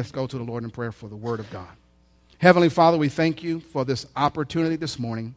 Let's 0.00 0.12
go 0.12 0.26
to 0.26 0.38
the 0.38 0.44
Lord 0.44 0.64
in 0.64 0.70
prayer 0.70 0.92
for 0.92 1.10
the 1.10 1.14
Word 1.14 1.40
of 1.40 1.50
God. 1.50 1.68
Heavenly 2.38 2.70
Father, 2.70 2.96
we 2.96 3.10
thank 3.10 3.42
you 3.42 3.60
for 3.60 3.84
this 3.84 4.06
opportunity 4.16 4.76
this 4.76 4.98
morning 4.98 5.34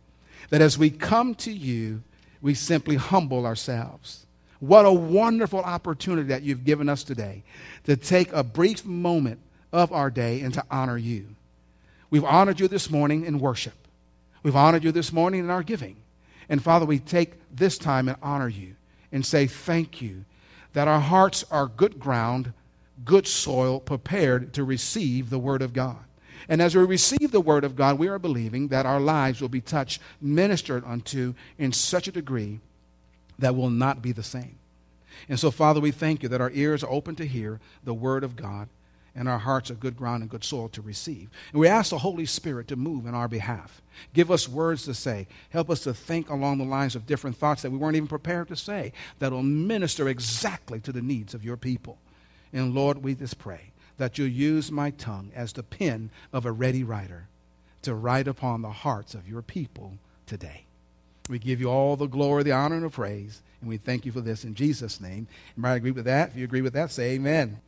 that 0.52 0.62
as 0.62 0.78
we 0.78 0.90
come 0.90 1.36
to 1.36 1.52
you, 1.52 2.02
we 2.42 2.54
simply 2.54 2.96
humble 2.96 3.46
ourselves. 3.46 4.26
What 4.62 4.86
a 4.86 4.94
wonderful 4.94 5.60
opportunity 5.60 6.30
that 6.30 6.44
you've 6.44 6.64
given 6.64 6.88
us 6.88 7.04
today 7.04 7.44
to 7.84 7.98
take 7.98 8.32
a 8.32 8.42
brief 8.42 8.86
moment 8.86 9.42
of 9.74 9.92
our 9.92 10.10
day 10.10 10.40
and 10.40 10.54
to 10.54 10.64
honor 10.72 10.98
you. 10.98 11.36
We've 12.10 12.24
honored 12.24 12.62
you 12.62 12.70
this 12.70 12.90
morning 12.90 13.26
in 13.26 13.42
worship. 13.42 13.76
We've 14.44 14.56
honored 14.56 14.86
you 14.86 14.94
this 14.94 15.12
morning 15.12 15.42
in 15.42 15.50
our 15.50 15.64
giving. 15.64 15.98
And 16.48 16.64
Father, 16.64 16.86
we 16.86 17.00
take 17.00 17.34
this 17.54 17.78
time 17.78 18.08
and 18.08 18.18
honor 18.24 18.48
you 18.48 18.78
and 19.12 19.26
say 19.26 19.46
thank 19.46 20.02
you 20.02 20.24
that 20.72 20.88
our 20.88 21.02
hearts 21.02 21.44
are 21.52 21.68
good 21.68 22.00
ground, 22.00 22.54
good 23.06 23.28
soil, 23.28 23.80
prepared 23.80 24.54
to 24.54 24.64
receive 24.64 25.30
the 25.30 25.40
Word 25.40 25.62
of 25.62 25.74
God. 25.74 26.04
And 26.50 26.62
as 26.62 26.76
we 26.76 26.84
receive 26.84 27.32
the 27.32 27.42
Word 27.42 27.64
of 27.64 27.76
God, 27.76 27.98
we 27.98 28.08
are 28.08 28.20
believing 28.20 28.68
that 28.68 28.86
our 28.86 29.00
lives 29.00 29.42
will 29.42 29.50
be 29.50 29.62
touched, 29.62 30.02
ministered 30.22 30.84
unto 30.86 31.34
in 31.58 31.72
such 31.72 32.08
a 32.08 32.12
degree 32.12 32.60
that 33.40 33.56
will 33.56 33.70
not 33.70 34.02
be 34.02 34.12
the 34.12 34.24
same. 34.24 34.58
And 35.30 35.40
so, 35.40 35.52
Father, 35.52 35.80
we 35.80 35.92
thank 35.92 36.24
you 36.24 36.30
that 36.30 36.42
our 36.42 36.52
ears 36.52 36.84
are 36.84 36.92
open 36.92 37.16
to 37.16 37.26
hear 37.26 37.60
the 37.84 37.94
Word 37.94 38.24
of 38.24 38.36
God 38.36 38.68
and 39.16 39.30
our 39.30 39.38
hearts 39.38 39.70
are 39.70 39.76
good 39.76 39.96
ground 39.96 40.24
and 40.24 40.30
good 40.30 40.44
soil 40.44 40.68
to 40.70 40.82
receive. 40.82 41.30
And 41.52 41.60
we 41.60 41.68
ask 41.68 41.92
the 41.92 42.00
Holy 42.00 42.26
Spirit 42.26 42.68
to 42.70 42.76
move 42.76 43.06
in 43.06 43.14
our 43.14 43.28
behalf. 43.28 43.82
Give 44.14 44.32
us 44.32 44.50
words 44.50 44.86
to 44.86 44.94
say. 44.94 45.28
Help 45.52 45.70
us 45.70 45.82
to 45.82 45.94
think 45.94 46.30
along 46.30 46.58
the 46.58 46.64
lines 46.64 46.96
of 46.96 47.06
different 47.06 47.38
thoughts 47.38 47.62
that 47.62 47.72
we 47.72 47.78
weren't 47.78 47.96
even 47.96 48.08
prepared 48.08 48.48
to 48.48 48.56
say 48.56 48.92
that 49.20 49.32
will 49.32 49.44
minister 49.44 50.10
exactly 50.10 50.80
to 50.80 50.92
the 50.92 51.02
needs 51.02 51.34
of 51.34 51.46
your 51.46 51.58
people. 51.58 52.00
And 52.54 52.74
Lord, 52.76 53.04
we 53.04 53.16
just 53.16 53.40
pray 53.40 53.72
that 53.98 54.18
you'll 54.18 54.28
use 54.28 54.72
my 54.72 54.92
tongue 54.92 55.32
as 55.36 55.54
the 55.54 55.64
pen 55.64 56.12
of 56.32 56.46
a 56.46 56.52
ready 56.52 56.84
writer 56.84 57.28
to 57.82 57.94
write 57.94 58.28
upon 58.28 58.62
the 58.62 58.70
hearts 58.70 59.14
of 59.14 59.28
your 59.28 59.42
people 59.42 59.98
today. 60.26 60.66
We 61.30 61.40
give 61.40 61.60
you 61.60 61.70
all 61.70 61.96
the 61.96 62.08
glory, 62.08 62.44
the 62.44 62.52
honor, 62.52 62.76
and 62.76 62.86
the 62.86 62.90
praise, 62.90 63.42
and 63.62 63.70
we 63.70 63.78
thank 63.78 64.06
you 64.06 64.12
for 64.12 64.22
this 64.22 64.44
in 64.44 64.56
Jesus' 64.56 65.00
name. 65.00 65.28
Everybody 65.54 65.78
agree 65.78 65.92
with 65.92 66.06
that? 66.06 66.30
If 66.30 66.38
you 66.38 66.44
agree 66.44 66.62
with 66.62 66.74
that, 66.74 66.92
say 66.92 67.12
amen. 67.12 67.60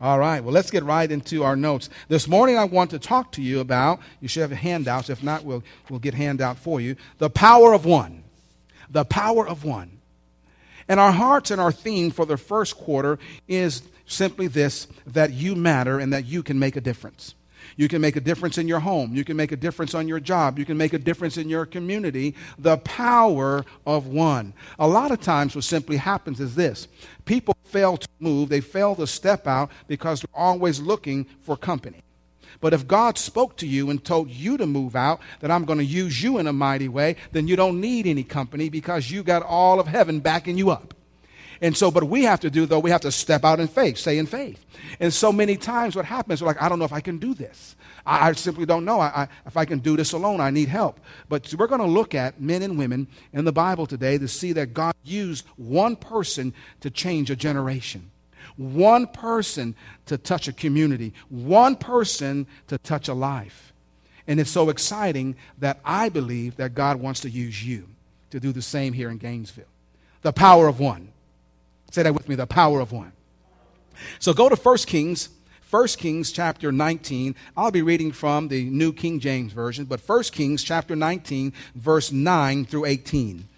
All 0.00 0.18
right, 0.18 0.44
well, 0.44 0.52
let's 0.52 0.70
get 0.70 0.84
right 0.84 1.10
into 1.10 1.42
our 1.42 1.56
notes. 1.56 1.90
This 2.06 2.28
morning, 2.28 2.56
I 2.56 2.64
want 2.64 2.90
to 2.90 3.00
talk 3.00 3.32
to 3.32 3.42
you 3.42 3.58
about, 3.58 3.98
you 4.20 4.28
should 4.28 4.42
have 4.42 4.52
handouts. 4.52 5.10
If 5.10 5.24
not, 5.24 5.44
we'll, 5.44 5.64
we'll 5.90 5.98
get 5.98 6.14
handout 6.14 6.58
for 6.58 6.80
you. 6.80 6.94
The 7.18 7.30
power 7.30 7.72
of 7.72 7.84
one. 7.84 8.22
The 8.90 9.04
power 9.04 9.48
of 9.48 9.64
one. 9.64 9.98
And 10.86 11.00
our 11.00 11.12
hearts 11.12 11.50
and 11.50 11.60
our 11.60 11.72
theme 11.72 12.10
for 12.10 12.26
the 12.26 12.36
first 12.36 12.76
quarter 12.76 13.18
is 13.48 13.82
simply 14.08 14.48
this 14.48 14.88
that 15.06 15.32
you 15.32 15.54
matter 15.54 16.00
and 16.00 16.12
that 16.12 16.24
you 16.24 16.42
can 16.42 16.58
make 16.58 16.74
a 16.76 16.80
difference. 16.80 17.34
You 17.76 17.88
can 17.88 18.00
make 18.00 18.16
a 18.16 18.20
difference 18.20 18.58
in 18.58 18.66
your 18.66 18.80
home. 18.80 19.14
You 19.14 19.24
can 19.24 19.36
make 19.36 19.52
a 19.52 19.56
difference 19.56 19.94
on 19.94 20.08
your 20.08 20.20
job. 20.20 20.58
You 20.58 20.64
can 20.64 20.76
make 20.76 20.94
a 20.94 20.98
difference 20.98 21.36
in 21.36 21.48
your 21.48 21.66
community. 21.66 22.34
The 22.58 22.78
power 22.78 23.64
of 23.86 24.06
one. 24.06 24.54
A 24.78 24.88
lot 24.88 25.10
of 25.10 25.20
times, 25.20 25.54
what 25.54 25.64
simply 25.64 25.96
happens 25.96 26.40
is 26.40 26.54
this 26.54 26.88
people 27.24 27.56
fail 27.64 27.96
to 27.96 28.08
move, 28.18 28.48
they 28.48 28.60
fail 28.60 28.94
to 28.96 29.06
step 29.06 29.46
out 29.46 29.70
because 29.86 30.22
they're 30.22 30.40
always 30.40 30.80
looking 30.80 31.26
for 31.42 31.56
company. 31.56 32.02
But 32.60 32.74
if 32.74 32.88
God 32.88 33.18
spoke 33.18 33.56
to 33.58 33.66
you 33.66 33.90
and 33.90 34.04
told 34.04 34.30
you 34.30 34.56
to 34.56 34.66
move 34.66 34.96
out, 34.96 35.20
that 35.40 35.50
I'm 35.50 35.64
going 35.64 35.78
to 35.78 35.84
use 35.84 36.20
you 36.20 36.38
in 36.38 36.48
a 36.48 36.52
mighty 36.52 36.88
way, 36.88 37.14
then 37.30 37.46
you 37.46 37.54
don't 37.54 37.80
need 37.80 38.06
any 38.06 38.24
company 38.24 38.68
because 38.68 39.10
you 39.10 39.22
got 39.22 39.42
all 39.42 39.78
of 39.78 39.86
heaven 39.86 40.18
backing 40.18 40.58
you 40.58 40.70
up. 40.70 40.94
And 41.60 41.76
so, 41.76 41.90
but 41.90 42.04
we 42.04 42.22
have 42.24 42.40
to 42.40 42.50
do, 42.50 42.66
though, 42.66 42.78
we 42.78 42.90
have 42.90 43.00
to 43.02 43.12
step 43.12 43.44
out 43.44 43.60
in 43.60 43.68
faith, 43.68 43.98
stay 43.98 44.18
in 44.18 44.26
faith. 44.26 44.64
And 45.00 45.12
so 45.12 45.32
many 45.32 45.56
times 45.56 45.96
what 45.96 46.04
happens, 46.04 46.40
we're 46.40 46.46
like, 46.46 46.62
I 46.62 46.68
don't 46.68 46.78
know 46.78 46.84
if 46.84 46.92
I 46.92 47.00
can 47.00 47.18
do 47.18 47.34
this. 47.34 47.74
I, 48.06 48.28
I 48.28 48.32
simply 48.32 48.66
don't 48.66 48.84
know. 48.84 49.00
I, 49.00 49.06
I, 49.06 49.28
if 49.46 49.56
I 49.56 49.64
can 49.64 49.80
do 49.80 49.96
this 49.96 50.12
alone, 50.12 50.40
I 50.40 50.50
need 50.50 50.68
help. 50.68 51.00
But 51.28 51.52
we're 51.58 51.66
going 51.66 51.80
to 51.80 51.86
look 51.86 52.14
at 52.14 52.40
men 52.40 52.62
and 52.62 52.78
women 52.78 53.08
in 53.32 53.44
the 53.44 53.52
Bible 53.52 53.86
today 53.86 54.18
to 54.18 54.28
see 54.28 54.52
that 54.52 54.72
God 54.72 54.94
used 55.02 55.46
one 55.56 55.96
person 55.96 56.54
to 56.80 56.90
change 56.90 57.30
a 57.30 57.36
generation 57.36 58.10
one 58.58 59.06
person 59.06 59.74
to 60.06 60.18
touch 60.18 60.48
a 60.48 60.52
community, 60.52 61.14
one 61.30 61.76
person 61.76 62.46
to 62.66 62.76
touch 62.78 63.08
a 63.08 63.14
life. 63.14 63.72
And 64.26 64.38
it's 64.38 64.50
so 64.50 64.68
exciting 64.68 65.36
that 65.58 65.78
I 65.84 66.10
believe 66.10 66.56
that 66.56 66.74
God 66.74 66.96
wants 66.96 67.20
to 67.20 67.30
use 67.30 67.64
you 67.64 67.88
to 68.30 68.38
do 68.38 68.52
the 68.52 68.60
same 68.60 68.92
here 68.92 69.10
in 69.10 69.16
Gainesville. 69.16 69.64
The 70.22 70.32
power 70.32 70.68
of 70.68 70.80
one. 70.80 71.12
Say 71.90 72.02
that 72.02 72.14
with 72.14 72.28
me 72.28 72.34
the 72.34 72.46
power 72.46 72.80
of 72.80 72.92
one. 72.92 73.12
So 74.18 74.32
go 74.32 74.48
to 74.48 74.56
1 74.56 74.76
Kings, 74.78 75.28
1 75.70 75.88
Kings 75.88 76.32
chapter 76.32 76.70
19. 76.70 77.34
I'll 77.56 77.70
be 77.70 77.82
reading 77.82 78.12
from 78.12 78.48
the 78.48 78.64
New 78.64 78.92
King 78.92 79.20
James 79.20 79.52
Version, 79.52 79.84
but 79.84 80.00
1 80.00 80.22
Kings 80.24 80.62
chapter 80.62 80.94
19, 80.94 81.52
verse 81.74 82.12
9 82.12 82.64
through 82.64 82.84
18. 82.84 83.48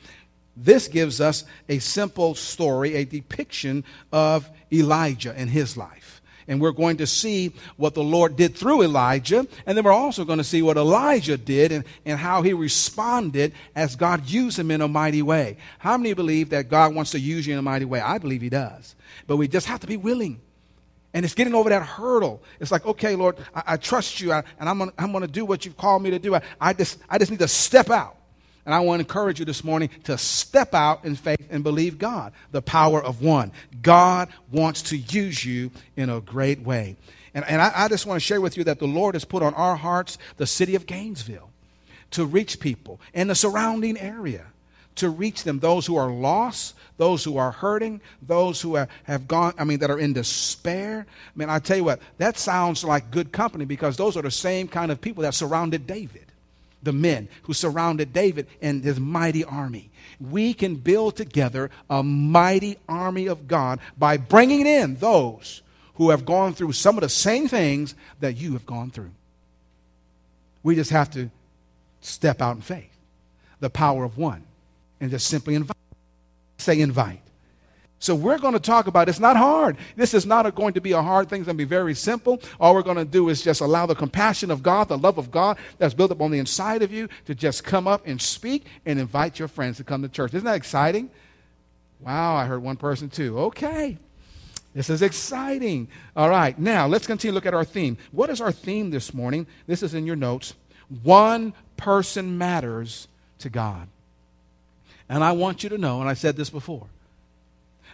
This 0.57 0.89
gives 0.89 1.21
us 1.21 1.45
a 1.69 1.79
simple 1.79 2.35
story, 2.35 2.95
a 2.95 3.05
depiction 3.05 3.85
of 4.13 4.49
Elijah 4.73 5.35
and 5.37 5.49
his 5.51 5.77
life. 5.77 6.20
And 6.51 6.61
we're 6.61 6.73
going 6.73 6.97
to 6.97 7.07
see 7.07 7.53
what 7.77 7.95
the 7.95 8.03
Lord 8.03 8.35
did 8.35 8.57
through 8.57 8.83
Elijah. 8.83 9.47
And 9.67 9.79
then 9.79 9.85
we're 9.85 9.93
also 9.93 10.25
going 10.25 10.39
to 10.39 10.45
see 10.45 10.63
what 10.63 10.77
Elijah 10.77 11.39
did 11.39 11.71
and, 11.71 11.85
and 12.05 12.19
how 12.19 12.43
he 12.43 12.53
responded 12.53 13.53
as 13.77 13.95
God 13.95 14.29
used 14.29 14.59
him 14.59 14.73
in 14.73 14.81
a 14.81 14.89
mighty 14.89 15.23
way. 15.23 15.59
How 15.79 15.97
many 15.97 16.13
believe 16.13 16.51
that 16.51 16.69
God 16.69 16.93
wants 16.93 17.13
to 17.13 17.21
use 17.21 17.47
you 17.47 17.53
in 17.53 17.61
a 17.61 17.63
mighty 17.63 17.85
way? 17.85 18.01
I 18.01 18.19
believe 18.19 18.43
he 18.43 18.49
does. 18.49 18.97
But 19.29 19.37
we 19.37 19.47
just 19.47 19.69
have 19.69 19.79
to 19.81 19.87
be 19.87 19.97
willing. 19.97 20.41
And 21.15 21.25
it's 21.25 21.35
getting 21.35 21.55
over 21.55 21.69
that 21.69 21.83
hurdle. 21.83 22.43
It's 22.59 22.73
like, 22.73 22.85
okay, 22.85 23.15
Lord, 23.15 23.39
I, 23.55 23.63
I 23.69 23.77
trust 23.77 24.21
you, 24.21 24.33
I, 24.33 24.43
and 24.59 24.69
I'm 24.69 25.13
going 25.13 25.23
to 25.23 25.29
do 25.29 25.45
what 25.45 25.65
you've 25.65 25.77
called 25.77 26.03
me 26.03 26.11
to 26.11 26.19
do. 26.19 26.35
I, 26.35 26.43
I, 26.61 26.73
just, 26.73 26.99
I 27.09 27.19
just 27.19 27.31
need 27.31 27.41
to 27.41 27.49
step 27.49 27.91
out. 27.91 28.17
And 28.71 28.75
I 28.77 28.79
want 28.79 29.01
to 29.01 29.05
encourage 29.05 29.41
you 29.41 29.45
this 29.45 29.65
morning 29.65 29.91
to 30.05 30.17
step 30.17 30.75
out 30.75 31.05
in 31.05 31.17
faith 31.17 31.45
and 31.51 31.65
believe 31.65 31.99
God, 31.99 32.33
the 32.53 32.63
power 32.63 33.03
of 33.03 33.21
one. 33.21 33.51
God 33.83 34.29
wants 34.53 34.83
to 34.83 34.97
use 34.97 35.45
you 35.45 35.73
in 35.97 36.09
a 36.09 36.21
great 36.21 36.61
way. 36.61 36.95
And, 37.35 37.45
and 37.47 37.61
I, 37.61 37.73
I 37.75 37.89
just 37.89 38.07
want 38.07 38.23
to 38.23 38.25
share 38.25 38.41
with 38.41 38.57
you 38.57 38.63
that 38.63 38.79
the 38.79 38.87
Lord 38.87 39.17
has 39.17 39.25
put 39.25 39.43
on 39.43 39.55
our 39.55 39.75
hearts 39.75 40.19
the 40.37 40.47
city 40.47 40.77
of 40.77 40.87
Gainesville 40.87 41.51
to 42.13 42.25
reach 42.25 42.61
people 42.61 43.01
in 43.13 43.27
the 43.27 43.35
surrounding 43.35 43.99
area 43.99 44.47
to 44.95 45.11
reach 45.11 45.43
them 45.43 45.59
those 45.59 45.85
who 45.85 45.97
are 45.97 46.13
lost 46.13 46.77
those 46.97 47.25
who 47.25 47.39
are 47.39 47.51
hurting 47.51 48.01
those 48.23 48.61
who 48.61 48.75
have 49.05 49.27
gone 49.29 49.55
i 49.57 49.63
mean 49.63 49.79
that 49.79 49.89
are 49.89 50.01
in 50.01 50.13
despair 50.13 51.07
i 51.09 51.39
mean 51.39 51.49
i 51.49 51.61
tell 51.61 51.77
you 51.77 51.85
what 51.85 52.01
that 52.19 52.37
sounds 52.37 52.83
like 52.83 53.09
good 53.13 53.31
company 53.31 53.65
because 53.65 53.97
those 53.97 54.17
are 54.17 54.23
the 54.23 54.31
same 54.33 54.67
kind 54.67 54.91
of 54.91 55.01
people 55.01 55.23
that 55.23 55.33
surrounded 55.33 55.87
david 55.87 56.30
the 56.83 56.93
men 56.93 57.29
who 57.43 57.53
surrounded 57.53 58.13
David 58.13 58.47
and 58.63 58.83
his 58.83 58.99
mighty 58.99 59.45
army. 59.45 59.91
We 60.21 60.55
can 60.55 60.77
build 60.77 61.17
together 61.17 61.71
a 61.89 62.03
mighty 62.03 62.79
army 62.89 63.27
of 63.27 63.49
God 63.49 63.81
by 63.99 64.17
bringing 64.17 64.67
in 64.67 64.97
those 64.97 65.63
who 65.95 66.11
have 66.11 66.25
gone 66.25 66.55
through 66.55 66.73
some 66.73 66.97
of 66.97 67.03
the 67.03 67.09
same 67.09 67.49
things 67.49 67.95
that 68.21 68.37
you 68.37 68.53
have 68.55 68.67
gone 68.67 68.91
through. 68.91 69.11
We 70.63 70.75
just 70.75 70.91
have 70.91 71.11
to 71.13 71.31
step 72.01 72.41
out 72.41 72.57
in 72.57 72.63
faith, 72.63 72.97
the 73.61 73.71
power 73.71 74.05
of 74.05 74.17
one, 74.17 74.45
and 75.01 75.11
just 75.11 75.27
simply 75.27 75.55
invite. 75.55 75.77
Say, 76.59 76.81
invite. 76.81 77.23
So 78.01 78.15
we're 78.15 78.39
going 78.39 78.55
to 78.55 78.61
talk 78.61 78.87
about 78.87 79.11
it's 79.11 79.21
not 79.21 79.37
hard. 79.37 79.77
This 79.95 80.15
is 80.15 80.25
not 80.25 80.53
going 80.55 80.73
to 80.73 80.81
be 80.81 80.93
a 80.93 81.03
hard 81.03 81.29
thing. 81.29 81.43
It's 81.43 81.47
going 81.47 81.59
to 81.59 81.63
be 81.63 81.69
very 81.69 81.95
simple. 81.95 82.41
All 82.59 82.75
we're 82.75 82.83
going 82.83 82.97
to 82.97 83.05
do 83.05 83.29
is 83.29 83.43
just 83.43 83.61
allow 83.61 83.85
the 83.85 83.95
compassion 83.95 84.51
of 84.51 84.63
God, 84.63 84.89
the 84.89 84.97
love 84.97 85.19
of 85.19 85.31
God 85.31 85.59
that's 85.77 85.93
built 85.93 86.11
up 86.11 86.23
on 86.23 86.31
the 86.31 86.39
inside 86.39 86.83
of 86.83 86.91
you 86.91 87.09
to 87.27 87.35
just 87.35 87.63
come 87.63 87.87
up 87.87 88.07
and 88.07 88.21
speak 88.21 88.65
and 88.87 88.99
invite 88.99 89.39
your 89.39 89.49
friends 89.49 89.77
to 89.77 89.85
come 89.85 90.01
to 90.01 90.09
church. 90.09 90.33
Isn't 90.33 90.47
that 90.47 90.57
exciting? 90.57 91.11
Wow, 92.01 92.35
I 92.35 92.47
heard 92.47 92.63
one 92.63 92.79
person 92.79 93.11
too. 93.11 93.39
Okay. 93.39 93.99
This 94.75 94.89
is 94.89 95.03
exciting. 95.03 95.89
All 96.17 96.31
right, 96.31 96.59
now 96.59 96.87
let's 96.87 97.07
continue 97.07 97.33
to 97.33 97.35
look 97.35 97.45
at 97.45 97.53
our 97.53 97.67
theme. 97.67 97.99
What 98.13 98.31
is 98.31 98.41
our 98.41 98.53
theme 98.53 98.91
this 98.91 99.13
morning? 99.13 99.47
This 99.67 99.83
is 99.83 99.93
in 99.93 100.07
your 100.07 100.17
notes. 100.17 100.55
One 101.03 101.53
person 101.77 102.39
matters 102.39 103.09
to 103.41 103.51
God. 103.51 103.89
And 105.07 105.23
I 105.23 105.33
want 105.33 105.63
you 105.63 105.69
to 105.69 105.77
know, 105.77 106.01
and 106.01 106.09
I 106.09 106.15
said 106.15 106.37
this 106.37 106.49
before, 106.49 106.87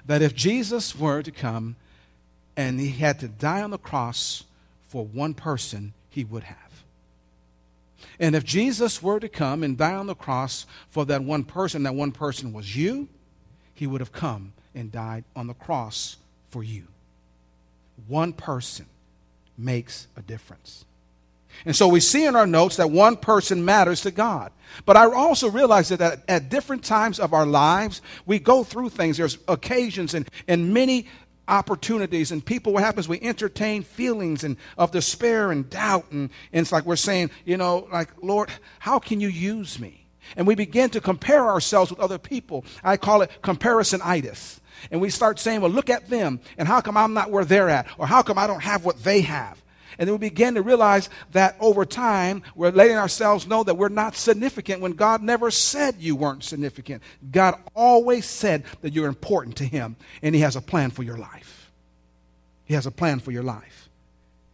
that 0.06 0.22
if 0.22 0.34
Jesus 0.34 0.96
were 0.96 1.22
to 1.22 1.30
come 1.30 1.76
and 2.56 2.80
he 2.80 2.90
had 2.90 3.20
to 3.20 3.28
die 3.28 3.62
on 3.62 3.70
the 3.70 3.78
cross 3.78 4.44
for 4.88 5.04
one 5.04 5.34
person, 5.34 5.92
he 6.08 6.24
would 6.24 6.44
have. 6.44 6.56
And 8.18 8.34
if 8.34 8.44
Jesus 8.44 9.02
were 9.02 9.20
to 9.20 9.28
come 9.28 9.62
and 9.62 9.76
die 9.76 9.94
on 9.94 10.06
the 10.06 10.14
cross 10.14 10.64
for 10.88 11.04
that 11.06 11.22
one 11.22 11.44
person, 11.44 11.82
that 11.82 11.94
one 11.94 12.12
person 12.12 12.52
was 12.52 12.74
you, 12.74 13.08
he 13.74 13.86
would 13.86 14.00
have 14.00 14.12
come 14.12 14.54
and 14.74 14.90
died 14.90 15.24
on 15.34 15.46
the 15.46 15.54
cross 15.54 16.16
for 16.50 16.62
you. 16.62 16.84
One 18.08 18.32
person 18.32 18.86
makes 19.58 20.06
a 20.16 20.22
difference. 20.22 20.85
And 21.64 21.74
so 21.74 21.88
we 21.88 22.00
see 22.00 22.24
in 22.24 22.36
our 22.36 22.46
notes 22.46 22.76
that 22.76 22.90
one 22.90 23.16
person 23.16 23.64
matters 23.64 24.02
to 24.02 24.10
God. 24.10 24.52
But 24.84 24.96
I 24.96 25.06
also 25.06 25.48
realize 25.50 25.88
that 25.88 26.22
at 26.28 26.48
different 26.48 26.84
times 26.84 27.18
of 27.18 27.32
our 27.32 27.46
lives, 27.46 28.02
we 28.26 28.38
go 28.38 28.64
through 28.64 28.90
things. 28.90 29.16
There's 29.16 29.38
occasions 29.48 30.14
and, 30.14 30.28
and 30.46 30.74
many 30.74 31.06
opportunities 31.48 32.32
and 32.32 32.44
people 32.44 32.72
what 32.72 32.82
happens 32.82 33.08
we 33.08 33.20
entertain 33.20 33.84
feelings 33.84 34.42
and 34.42 34.56
of 34.76 34.90
despair 34.90 35.52
and 35.52 35.70
doubt. 35.70 36.04
And, 36.10 36.30
and 36.52 36.62
it's 36.62 36.72
like 36.72 36.84
we're 36.84 36.96
saying 36.96 37.30
you 37.44 37.56
know 37.56 37.86
like 37.92 38.08
lord 38.20 38.50
how 38.80 38.98
can 38.98 39.20
you 39.20 39.28
use 39.28 39.78
me? 39.78 40.06
And 40.36 40.44
we 40.44 40.56
begin 40.56 40.90
to 40.90 41.00
compare 41.00 41.46
ourselves 41.46 41.90
with 41.90 42.00
other 42.00 42.18
people. 42.18 42.64
I 42.82 42.96
call 42.96 43.22
it 43.22 43.30
comparisonitis. 43.42 44.58
And 44.90 45.00
we 45.00 45.08
start 45.08 45.38
saying 45.38 45.60
well 45.60 45.70
look 45.70 45.88
at 45.88 46.08
them 46.08 46.40
and 46.58 46.66
how 46.66 46.80
come 46.80 46.96
i'm 46.96 47.14
not 47.14 47.30
where 47.30 47.44
they're 47.44 47.70
at? 47.70 47.86
Or 47.96 48.08
how 48.08 48.22
come 48.22 48.38
i 48.38 48.48
don't 48.48 48.62
have 48.62 48.84
what 48.84 49.04
they 49.04 49.20
have 49.20 49.62
and 49.98 50.06
then 50.06 50.14
we 50.14 50.28
begin 50.28 50.54
to 50.54 50.62
realize 50.62 51.08
that 51.32 51.56
over 51.60 51.84
time, 51.84 52.42
we're 52.54 52.70
letting 52.70 52.96
ourselves 52.96 53.46
know 53.46 53.62
that 53.64 53.76
we're 53.76 53.88
not 53.88 54.16
significant 54.16 54.80
when 54.80 54.92
God 54.92 55.22
never 55.22 55.50
said 55.50 55.96
you 55.98 56.16
weren't 56.16 56.44
significant. 56.44 57.02
God 57.30 57.54
always 57.74 58.26
said 58.26 58.64
that 58.82 58.92
you're 58.92 59.08
important 59.08 59.56
to 59.56 59.64
Him, 59.64 59.96
and 60.22 60.34
He 60.34 60.40
has 60.42 60.56
a 60.56 60.60
plan 60.60 60.90
for 60.90 61.02
your 61.02 61.16
life. 61.16 61.70
He 62.64 62.74
has 62.74 62.86
a 62.86 62.90
plan 62.90 63.20
for 63.20 63.30
your 63.30 63.42
life. 63.42 63.88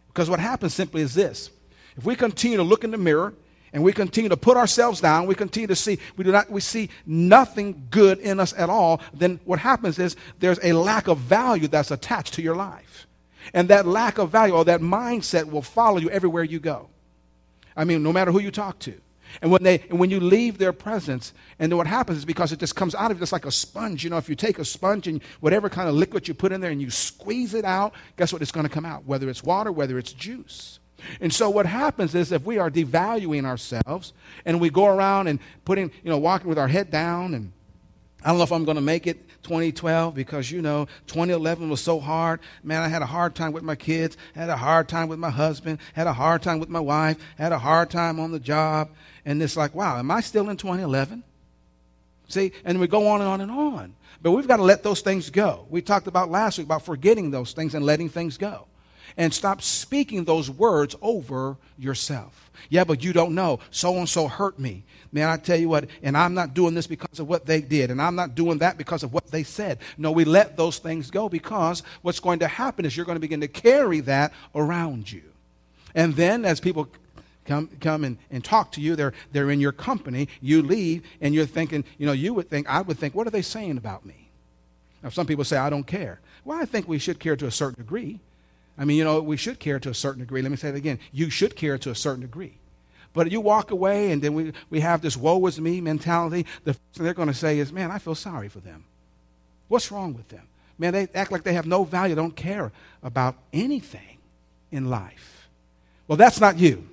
Because 0.07 0.29
what 0.29 0.39
happens 0.39 0.73
simply 0.73 1.01
is 1.01 1.13
this 1.13 1.49
if 1.97 2.05
we 2.05 2.15
continue 2.15 2.57
to 2.57 2.63
look 2.63 2.83
in 2.83 2.91
the 2.91 2.97
mirror, 2.97 3.33
and 3.73 3.83
we 3.83 3.91
continue 3.91 4.29
to 4.29 4.37
put 4.37 4.55
ourselves 4.55 5.01
down, 5.01 5.25
we 5.25 5.33
continue 5.33 5.67
to 5.67 5.75
see, 5.75 5.97
we 6.15 6.23
do 6.23 6.31
not, 6.31 6.49
we 6.49 6.61
see 6.61 6.89
nothing 7.07 7.87
good 7.89 8.19
in 8.19 8.39
us 8.39 8.53
at 8.55 8.69
all, 8.69 9.01
then 9.13 9.39
what 9.45 9.59
happens 9.59 9.97
is 9.97 10.15
there's 10.39 10.59
a 10.63 10.73
lack 10.73 11.07
of 11.07 11.17
value 11.17 11.67
that's 11.67 11.89
attached 11.89 12.35
to 12.35 12.41
your 12.43 12.55
life. 12.55 13.07
And 13.53 13.69
that 13.69 13.85
lack 13.85 14.17
of 14.17 14.29
value 14.29 14.53
or 14.53 14.65
that 14.65 14.81
mindset 14.81 15.49
will 15.49 15.61
follow 15.61 15.97
you 15.97 16.09
everywhere 16.09 16.43
you 16.43 16.59
go. 16.59 16.89
I 17.75 17.83
mean, 17.83 18.03
no 18.03 18.13
matter 18.13 18.31
who 18.31 18.39
you 18.39 18.51
talk 18.51 18.79
to. 18.79 18.93
And 19.41 19.51
when, 19.51 19.63
they, 19.63 19.79
and 19.89 19.99
when 19.99 20.11
you 20.11 20.19
leave 20.19 20.59
their 20.59 20.73
presence, 20.73 21.33
and 21.57 21.71
then 21.71 21.77
what 21.77 21.87
happens 21.87 22.19
is 22.19 22.25
because 22.25 22.51
it 22.51 22.59
just 22.59 22.75
comes 22.75 22.93
out 22.93 23.09
of 23.09 23.17
you 23.17 23.21
just 23.21 23.31
like 23.31 23.45
a 23.45 23.51
sponge. 23.51 24.03
You 24.03 24.11
know, 24.11 24.17
if 24.17 24.29
you 24.29 24.35
take 24.35 24.59
a 24.59 24.65
sponge 24.65 25.07
and 25.07 25.23
whatever 25.39 25.69
kind 25.69 25.89
of 25.89 25.95
liquid 25.95 26.27
you 26.27 26.33
put 26.33 26.51
in 26.51 26.61
there 26.61 26.69
and 26.69 26.81
you 26.81 26.91
squeeze 26.91 27.53
it 27.53 27.65
out, 27.65 27.93
guess 28.15 28.31
what? 28.31 28.41
It's 28.41 28.51
going 28.51 28.67
to 28.67 28.71
come 28.71 28.85
out, 28.85 29.05
whether 29.05 29.29
it's 29.29 29.43
water, 29.43 29.71
whether 29.71 29.97
it's 29.97 30.13
juice. 30.13 30.79
And 31.19 31.33
so 31.33 31.49
what 31.49 31.65
happens 31.65 32.15
is 32.15 32.31
if 32.31 32.45
we 32.45 32.59
are 32.59 32.69
devaluing 32.69 33.45
ourselves 33.45 34.13
and 34.45 34.61
we 34.61 34.69
go 34.69 34.85
around 34.85 35.27
and 35.27 35.39
putting, 35.65 35.91
you 36.03 36.09
know, 36.09 36.17
walking 36.17 36.47
with 36.47 36.59
our 36.59 36.67
head 36.67 36.91
down 36.91 37.33
and 37.33 37.51
I 38.23 38.29
don't 38.29 38.37
know 38.37 38.43
if 38.43 38.53
I'm 38.53 38.63
going 38.63 38.75
to 38.75 38.81
make 38.81 39.05
it 39.05 39.21
2012 39.43 40.15
because 40.15 40.51
you 40.51 40.61
know 40.61 40.85
2011 41.07 41.69
was 41.69 41.81
so 41.81 41.99
hard. 41.99 42.39
Man, 42.63 42.81
I 42.81 42.87
had 42.87 43.01
a 43.01 43.05
hard 43.05 43.35
time 43.35 43.51
with 43.51 43.63
my 43.63 43.75
kids, 43.75 44.17
had 44.33 44.49
a 44.49 44.57
hard 44.57 44.87
time 44.87 45.07
with 45.07 45.19
my 45.19 45.29
husband, 45.29 45.79
had 45.93 46.07
a 46.07 46.13
hard 46.13 46.41
time 46.41 46.59
with 46.59 46.69
my 46.69 46.79
wife, 46.79 47.17
had 47.37 47.51
a 47.51 47.59
hard 47.59 47.89
time 47.89 48.19
on 48.19 48.31
the 48.31 48.39
job, 48.39 48.89
and 49.25 49.41
it's 49.41 49.55
like, 49.55 49.75
wow, 49.75 49.99
am 49.99 50.09
I 50.11 50.21
still 50.21 50.49
in 50.49 50.57
2011? 50.57 51.23
See, 52.27 52.51
and 52.65 52.79
we 52.79 52.87
go 52.87 53.07
on 53.07 53.21
and 53.21 53.29
on 53.29 53.41
and 53.41 53.51
on. 53.51 53.95
But 54.21 54.31
we've 54.31 54.47
got 54.47 54.57
to 54.57 54.63
let 54.63 54.83
those 54.83 55.01
things 55.01 55.29
go. 55.29 55.67
We 55.69 55.81
talked 55.81 56.07
about 56.07 56.31
last 56.31 56.57
week 56.57 56.65
about 56.65 56.85
forgetting 56.85 57.29
those 57.29 57.51
things 57.51 57.75
and 57.75 57.85
letting 57.85 58.09
things 58.09 58.37
go 58.37 58.67
and 59.17 59.33
stop 59.33 59.61
speaking 59.61 60.23
those 60.23 60.49
words 60.49 60.95
over 61.01 61.57
yourself. 61.77 62.51
Yeah, 62.69 62.83
but 62.83 63.03
you 63.03 63.13
don't 63.13 63.35
know. 63.35 63.59
So 63.71 63.97
and 63.97 64.07
so 64.07 64.27
hurt 64.27 64.57
me. 64.59 64.83
Man, 65.11 65.29
I 65.29 65.37
tell 65.37 65.57
you 65.57 65.69
what, 65.69 65.87
and 66.01 66.17
I'm 66.17 66.33
not 66.33 66.53
doing 66.53 66.73
this 66.73 66.87
because 66.87 67.19
of 67.19 67.27
what 67.27 67.45
they 67.45 67.61
did, 67.61 67.91
and 67.91 68.01
I'm 68.01 68.15
not 68.15 68.33
doing 68.33 68.57
that 68.59 68.77
because 68.77 69.03
of 69.03 69.13
what 69.13 69.27
they 69.27 69.43
said. 69.43 69.79
No, 69.97 70.11
we 70.11 70.25
let 70.25 70.57
those 70.57 70.79
things 70.79 71.11
go 71.11 71.29
because 71.29 71.83
what's 72.01 72.19
going 72.19 72.39
to 72.39 72.47
happen 72.47 72.83
is 72.85 72.97
you're 72.97 73.05
going 73.05 73.17
to 73.17 73.21
begin 73.21 73.41
to 73.41 73.47
carry 73.47 73.99
that 74.01 74.33
around 74.55 75.11
you. 75.11 75.21
And 75.93 76.15
then 76.15 76.45
as 76.45 76.59
people 76.59 76.87
come, 77.45 77.69
come 77.79 78.03
and, 78.03 78.17
and 78.31 78.43
talk 78.43 78.71
to 78.73 78.81
you, 78.81 78.95
they're, 78.95 79.13
they're 79.31 79.51
in 79.51 79.59
your 79.59 79.71
company, 79.71 80.29
you 80.41 80.63
leave, 80.63 81.03
and 81.21 81.35
you're 81.35 81.45
thinking, 81.45 81.83
you 81.97 82.05
know, 82.05 82.13
you 82.13 82.33
would 82.33 82.49
think, 82.49 82.67
I 82.67 82.81
would 82.81 82.97
think, 82.97 83.13
what 83.13 83.27
are 83.27 83.31
they 83.31 83.41
saying 83.41 83.77
about 83.77 84.05
me? 84.05 84.29
Now, 85.03 85.09
some 85.09 85.27
people 85.27 85.43
say, 85.43 85.57
I 85.57 85.69
don't 85.69 85.85
care. 85.85 86.21
Well, 86.45 86.59
I 86.59 86.65
think 86.65 86.87
we 86.87 86.97
should 86.97 87.19
care 87.19 87.35
to 87.35 87.45
a 87.45 87.51
certain 87.51 87.83
degree. 87.83 88.19
I 88.77 88.85
mean, 88.85 88.97
you 88.97 89.03
know, 89.03 89.21
we 89.21 89.37
should 89.37 89.59
care 89.59 89.79
to 89.79 89.89
a 89.89 89.93
certain 89.93 90.21
degree. 90.21 90.41
Let 90.41 90.51
me 90.51 90.57
say 90.57 90.69
it 90.69 90.75
again. 90.75 90.99
You 91.11 91.29
should 91.29 91.55
care 91.55 91.77
to 91.77 91.91
a 91.91 91.95
certain 91.95 92.21
degree. 92.21 92.53
But 93.13 93.31
you 93.31 93.41
walk 93.41 93.69
away 93.71 94.11
and 94.11 94.21
then 94.21 94.33
we, 94.33 94.53
we 94.69 94.79
have 94.79 95.01
this 95.01 95.15
woe 95.15 95.45
is 95.45 95.61
me 95.61 95.79
mentality. 95.81 96.47
The 96.63 96.75
they're 96.95 97.13
going 97.13 97.27
to 97.27 97.33
say 97.33 97.59
is, 97.59 97.71
man, 97.71 97.91
I 97.91 97.99
feel 97.99 98.15
sorry 98.15 98.49
for 98.49 98.59
them. 98.59 98.85
What's 99.67 99.91
wrong 99.91 100.13
with 100.15 100.27
them? 100.29 100.47
Man, 100.79 100.93
they 100.93 101.07
act 101.13 101.31
like 101.31 101.43
they 101.43 101.53
have 101.53 101.67
no 101.67 101.83
value, 101.83 102.15
don't 102.15 102.35
care 102.35 102.71
about 103.03 103.35
anything 103.53 104.17
in 104.71 104.89
life. 104.89 105.47
Well, 106.07 106.17
that's 106.17 106.41
not 106.41 106.57
you. 106.57 106.89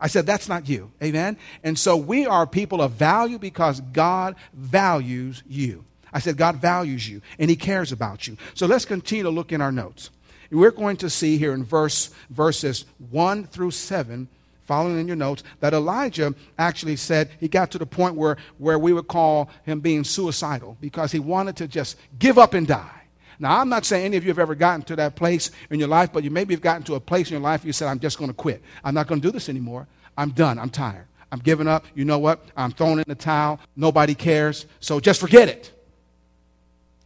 I 0.00 0.08
said, 0.08 0.26
that's 0.26 0.48
not 0.48 0.68
you. 0.68 0.90
Amen? 1.02 1.36
And 1.62 1.78
so 1.78 1.96
we 1.96 2.26
are 2.26 2.46
people 2.46 2.82
of 2.82 2.92
value 2.92 3.38
because 3.38 3.80
God 3.80 4.34
values 4.52 5.42
you. 5.48 5.84
I 6.12 6.18
said, 6.18 6.36
God 6.36 6.56
values 6.56 7.08
you 7.08 7.22
and 7.38 7.48
He 7.48 7.56
cares 7.56 7.92
about 7.92 8.26
you. 8.26 8.36
So 8.54 8.66
let's 8.66 8.84
continue 8.84 9.22
to 9.22 9.30
look 9.30 9.52
in 9.52 9.60
our 9.60 9.72
notes. 9.72 10.10
We're 10.50 10.70
going 10.70 10.96
to 10.98 11.10
see 11.10 11.36
here 11.38 11.52
in 11.52 11.64
verse, 11.64 12.10
verses 12.30 12.84
1 13.10 13.44
through 13.44 13.72
7, 13.72 14.28
following 14.66 14.98
in 14.98 15.06
your 15.06 15.16
notes, 15.16 15.42
that 15.60 15.74
Elijah 15.74 16.34
actually 16.58 16.96
said 16.96 17.30
he 17.40 17.48
got 17.48 17.70
to 17.72 17.78
the 17.78 17.86
point 17.86 18.14
where, 18.14 18.36
where 18.58 18.78
we 18.78 18.92
would 18.92 19.08
call 19.08 19.50
him 19.64 19.80
being 19.80 20.04
suicidal 20.04 20.76
because 20.80 21.12
he 21.12 21.18
wanted 21.18 21.56
to 21.56 21.68
just 21.68 21.96
give 22.18 22.38
up 22.38 22.54
and 22.54 22.66
die. 22.66 23.02
Now, 23.38 23.58
I'm 23.60 23.68
not 23.68 23.84
saying 23.84 24.04
any 24.04 24.16
of 24.16 24.24
you 24.24 24.30
have 24.30 24.38
ever 24.38 24.54
gotten 24.54 24.82
to 24.82 24.96
that 24.96 25.16
place 25.16 25.50
in 25.70 25.78
your 25.78 25.88
life, 25.88 26.12
but 26.12 26.22
you 26.22 26.30
maybe 26.30 26.54
have 26.54 26.60
gotten 26.60 26.82
to 26.84 26.94
a 26.94 27.00
place 27.00 27.28
in 27.28 27.32
your 27.32 27.40
life 27.40 27.62
where 27.62 27.66
you 27.66 27.72
said, 27.72 27.88
I'm 27.88 27.98
just 27.98 28.18
going 28.18 28.30
to 28.30 28.34
quit. 28.34 28.62
I'm 28.84 28.94
not 28.94 29.06
going 29.06 29.20
to 29.20 29.26
do 29.26 29.32
this 29.32 29.48
anymore. 29.48 29.88
I'm 30.16 30.30
done. 30.30 30.58
I'm 30.58 30.70
tired. 30.70 31.06
I'm 31.32 31.40
giving 31.40 31.66
up. 31.66 31.84
You 31.94 32.04
know 32.04 32.18
what? 32.18 32.44
I'm 32.56 32.70
throwing 32.70 32.98
in 32.98 33.04
the 33.08 33.16
towel. 33.16 33.58
Nobody 33.76 34.14
cares. 34.14 34.66
So 34.78 35.00
just 35.00 35.20
forget 35.20 35.48
it. 35.48 35.72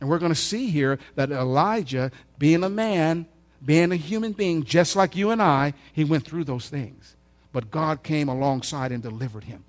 And 0.01 0.09
we're 0.09 0.19
going 0.19 0.33
to 0.33 0.41
see 0.41 0.71
here 0.71 0.99
that 1.17 1.31
Elijah, 1.31 2.11
being 2.39 2.63
a 2.63 2.69
man, 2.69 3.27
being 3.65 3.93
a 3.93 3.97
human 3.97 4.33
being 4.33 4.65
just 4.65 4.95
like 4.95 5.17
you 5.17 5.31
and 5.31 5.43
I, 5.43 5.75
he 5.93 6.05
went 6.05 6.25
through 6.25 6.45
those 6.45 6.69
things. 6.69 7.17
But 7.53 7.71
God 7.71 8.03
came 8.03 8.29
alongside 8.29 8.93
and 8.93 9.03
delivered 9.03 9.45
him 9.45 9.65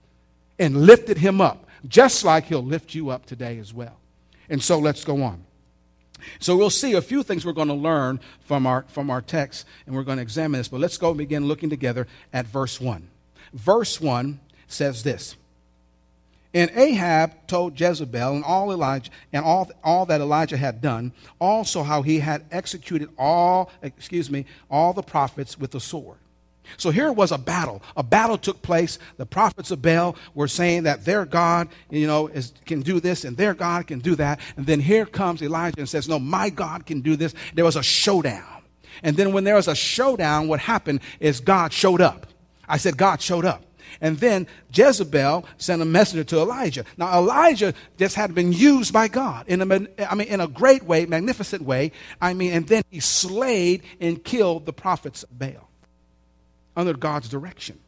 and 0.60 0.86
lifted 0.86 1.18
him 1.18 1.42
up, 1.42 1.66
just 1.88 2.24
like 2.24 2.46
he'll 2.46 2.64
lift 2.64 2.94
you 2.94 3.10
up 3.10 3.26
today 3.26 3.58
as 3.58 3.74
well. 3.74 3.98
And 4.50 4.62
so 4.62 4.78
let's 4.78 5.04
go 5.04 5.24
on. 5.24 5.44
So 6.40 6.58
we'll 6.58 6.70
see 6.70 6.94
a 6.94 7.02
few 7.02 7.24
things 7.24 7.46
we're 7.46 7.54
going 7.54 7.70
to 7.70 7.74
learn 7.74 8.20
from 8.42 8.68
our, 8.68 8.84
from 8.90 9.10
our 9.10 9.22
text, 9.22 9.66
and 9.86 9.96
we're 9.96 10.04
going 10.04 10.18
to 10.18 10.22
examine 10.22 10.60
this. 10.60 10.68
But 10.68 10.82
let's 10.82 10.98
go 10.98 11.10
and 11.10 11.18
begin 11.18 11.48
looking 11.48 11.70
together 11.70 12.08
at 12.34 12.46
verse 12.46 12.82
1. 12.82 13.08
Verse 13.54 14.02
1 14.02 14.40
says 14.68 15.04
this 15.04 15.36
and 16.54 16.72
Ahab 16.74 17.48
told 17.48 17.80
Jezebel 17.80 18.36
and 18.36 18.44
all 18.44 18.72
Elijah 18.72 19.12
and 19.31 19.46
all, 19.46 19.69
all 19.84 20.06
that 20.07 20.19
Elijah 20.19 20.57
had 20.57 20.81
done, 20.81 21.13
also 21.40 21.84
how 21.84 22.01
he 22.01 22.19
had 22.19 22.44
executed 22.51 23.10
all, 23.18 23.72
excuse 23.84 24.31
me, 24.31 24.46
all 24.69 24.94
the 24.94 25.04
prophets 25.04 25.60
with 25.60 25.72
the 25.72 25.80
sword. 25.80 26.18
So 26.78 26.92
here 26.92 27.12
was 27.12 27.31
a 27.31 27.38
battle. 27.38 27.81
A 27.98 28.03
battle 28.03 28.38
took 28.38 28.62
place. 28.62 29.00
The 29.18 29.25
prophets 29.25 29.72
of 29.72 29.82
Baal 29.82 30.15
were 30.34 30.48
saying 30.48 30.84
that 30.84 31.06
their 31.06 31.25
God, 31.25 31.68
you 31.89 32.08
know, 32.08 32.27
is, 32.27 32.53
can 32.65 32.82
do 32.82 33.00
this 33.00 33.25
and 33.25 33.36
their 33.36 33.53
God 33.53 33.88
can 33.88 34.00
do 34.00 34.15
that. 34.15 34.39
And 34.58 34.65
then 34.65 34.79
here 34.79 35.06
comes 35.06 35.41
Elijah 35.41 35.79
and 35.79 35.89
says, 35.89 36.08
No, 36.08 36.20
my 36.20 36.50
God 36.50 36.86
can 36.86 37.01
do 37.01 37.15
this. 37.15 37.34
There 37.53 37.65
was 37.65 37.75
a 37.75 37.84
showdown. 37.84 38.63
And 39.01 39.15
then 39.15 39.34
when 39.34 39.44
there 39.44 39.56
was 39.56 39.68
a 39.68 39.75
showdown, 39.75 40.48
what 40.48 40.60
happened 40.60 41.01
is 41.20 41.39
God 41.39 41.74
showed 41.74 42.01
up. 42.01 42.27
I 42.68 42.77
said, 42.77 42.98
God 42.98 43.22
showed 43.22 43.46
up. 43.46 43.63
And 44.01 44.17
then 44.17 44.48
Jezebel 44.74 45.46
sent 45.58 45.81
a 45.81 45.86
messenger 45.86 46.24
to 46.25 46.39
Elijah. 46.39 46.86
Now, 46.98 47.17
Elijah 47.17 47.74
just 47.98 48.15
had 48.15 48.34
been 48.36 48.53
used 48.53 48.93
by 48.93 49.08
God 49.08 49.48
in 49.48 49.62
a, 49.62 49.88
I 50.10 50.15
mean, 50.15 50.27
in 50.27 50.41
a 50.41 50.48
great 50.48 50.84
way, 50.84 51.05
magnificent 51.05 51.63
way. 51.63 51.91
I 52.22 52.34
mean, 52.34 52.53
and 52.53 52.67
then 52.67 52.84
he 52.89 53.00
slayed 53.00 53.84
and 54.00 54.24
killed 54.24 54.65
the 54.65 54.74
prophets 54.74 55.24
of 55.24 55.38
Baal 55.38 55.69
under 56.75 56.93
God's 56.93 57.29
direction. 57.29 57.79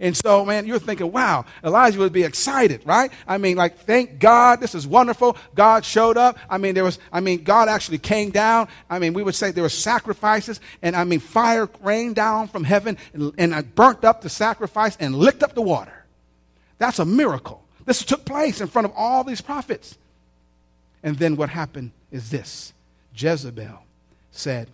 And 0.00 0.16
so, 0.16 0.46
man, 0.46 0.66
you're 0.66 0.78
thinking, 0.78 1.12
wow, 1.12 1.44
Elijah 1.62 1.98
would 1.98 2.12
be 2.12 2.22
excited, 2.22 2.80
right? 2.86 3.12
I 3.28 3.36
mean, 3.36 3.58
like, 3.58 3.80
thank 3.80 4.18
God, 4.18 4.58
this 4.58 4.74
is 4.74 4.86
wonderful. 4.86 5.36
God 5.54 5.84
showed 5.84 6.16
up. 6.16 6.38
I 6.48 6.56
mean, 6.56 6.74
there 6.74 6.84
was, 6.84 6.98
I 7.12 7.20
mean, 7.20 7.44
God 7.44 7.68
actually 7.68 7.98
came 7.98 8.30
down. 8.30 8.68
I 8.88 8.98
mean, 8.98 9.12
we 9.12 9.22
would 9.22 9.34
say 9.34 9.50
there 9.50 9.62
were 9.62 9.68
sacrifices, 9.68 10.58
and 10.80 10.96
I 10.96 11.04
mean, 11.04 11.20
fire 11.20 11.68
rained 11.82 12.16
down 12.16 12.48
from 12.48 12.64
heaven 12.64 12.96
and, 13.12 13.34
and 13.38 13.74
burnt 13.74 14.04
up 14.04 14.22
the 14.22 14.30
sacrifice 14.30 14.96
and 14.98 15.14
licked 15.14 15.42
up 15.42 15.54
the 15.54 15.62
water. 15.62 16.06
That's 16.78 16.98
a 16.98 17.04
miracle. 17.04 17.62
This 17.84 18.02
took 18.02 18.24
place 18.24 18.62
in 18.62 18.68
front 18.68 18.86
of 18.86 18.92
all 18.96 19.22
these 19.22 19.42
prophets. 19.42 19.98
And 21.02 21.18
then 21.18 21.36
what 21.36 21.50
happened 21.50 21.92
is 22.10 22.30
this 22.30 22.72
Jezebel 23.14 23.82
said, 24.32 24.68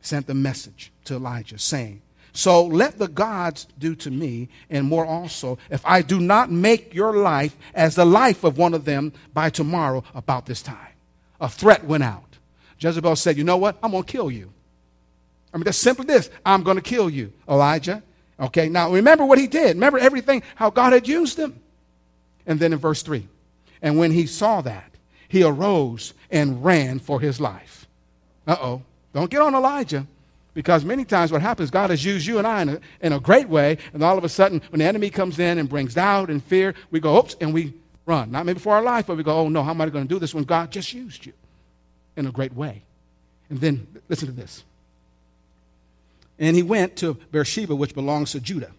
sent 0.00 0.26
the 0.26 0.34
message 0.34 0.92
to 1.04 1.14
Elijah 1.14 1.58
saying, 1.58 2.00
so 2.32 2.64
let 2.64 2.98
the 2.98 3.08
gods 3.08 3.66
do 3.78 3.94
to 3.96 4.10
me, 4.10 4.48
and 4.68 4.86
more 4.86 5.04
also, 5.04 5.58
if 5.70 5.84
I 5.84 6.02
do 6.02 6.20
not 6.20 6.50
make 6.50 6.94
your 6.94 7.16
life 7.16 7.56
as 7.74 7.96
the 7.96 8.04
life 8.04 8.44
of 8.44 8.58
one 8.58 8.74
of 8.74 8.84
them 8.84 9.12
by 9.34 9.50
tomorrow 9.50 10.04
about 10.14 10.46
this 10.46 10.62
time. 10.62 10.76
A 11.40 11.48
threat 11.48 11.84
went 11.84 12.04
out. 12.04 12.38
Jezebel 12.78 13.16
said, 13.16 13.36
You 13.36 13.44
know 13.44 13.56
what? 13.56 13.78
I'm 13.82 13.90
going 13.90 14.04
to 14.04 14.12
kill 14.12 14.30
you. 14.30 14.52
I 15.52 15.56
mean, 15.56 15.64
that's 15.64 15.78
simply 15.78 16.06
this 16.06 16.30
I'm 16.44 16.62
going 16.62 16.76
to 16.76 16.82
kill 16.82 17.10
you, 17.10 17.32
Elijah. 17.48 18.02
Okay, 18.38 18.68
now 18.68 18.90
remember 18.90 19.24
what 19.24 19.38
he 19.38 19.46
did. 19.46 19.76
Remember 19.76 19.98
everything, 19.98 20.42
how 20.54 20.70
God 20.70 20.92
had 20.92 21.06
used 21.06 21.38
him. 21.38 21.60
And 22.46 22.58
then 22.58 22.72
in 22.72 22.78
verse 22.78 23.02
3, 23.02 23.26
and 23.82 23.98
when 23.98 24.12
he 24.12 24.26
saw 24.26 24.60
that, 24.62 24.94
he 25.28 25.42
arose 25.42 26.14
and 26.30 26.64
ran 26.64 26.98
for 26.98 27.20
his 27.20 27.40
life. 27.40 27.86
Uh 28.46 28.56
oh. 28.60 28.82
Don't 29.12 29.30
get 29.30 29.42
on 29.42 29.54
Elijah. 29.54 30.06
Because 30.60 30.84
many 30.84 31.06
times 31.06 31.32
what 31.32 31.40
happens, 31.40 31.70
God 31.70 31.88
has 31.88 32.04
used 32.04 32.26
you 32.26 32.36
and 32.36 32.46
I 32.46 32.60
in 32.60 32.68
a, 32.68 32.80
in 33.00 33.12
a 33.14 33.18
great 33.18 33.48
way, 33.48 33.78
and 33.94 34.04
all 34.04 34.18
of 34.18 34.24
a 34.24 34.28
sudden, 34.28 34.60
when 34.68 34.80
the 34.80 34.84
enemy 34.84 35.08
comes 35.08 35.38
in 35.38 35.56
and 35.56 35.66
brings 35.66 35.94
doubt 35.94 36.28
and 36.28 36.44
fear, 36.44 36.74
we 36.90 37.00
go, 37.00 37.16
oops, 37.16 37.34
and 37.40 37.54
we 37.54 37.72
run. 38.04 38.30
Not 38.30 38.44
maybe 38.44 38.60
for 38.60 38.74
our 38.74 38.82
life, 38.82 39.06
but 39.06 39.16
we 39.16 39.22
go, 39.22 39.34
oh 39.38 39.48
no, 39.48 39.62
how 39.62 39.70
am 39.70 39.80
I 39.80 39.88
going 39.88 40.06
to 40.06 40.14
do 40.14 40.18
this 40.18 40.34
when 40.34 40.44
God 40.44 40.70
just 40.70 40.92
used 40.92 41.24
you 41.24 41.32
in 42.14 42.26
a 42.26 42.30
great 42.30 42.52
way? 42.52 42.82
And 43.48 43.58
then, 43.58 43.86
listen 44.10 44.26
to 44.28 44.34
this. 44.34 44.62
And 46.38 46.54
he 46.54 46.62
went 46.62 46.94
to 46.96 47.14
Beersheba, 47.32 47.74
which 47.74 47.94
belongs 47.94 48.32
to 48.32 48.40
Judah, 48.40 48.72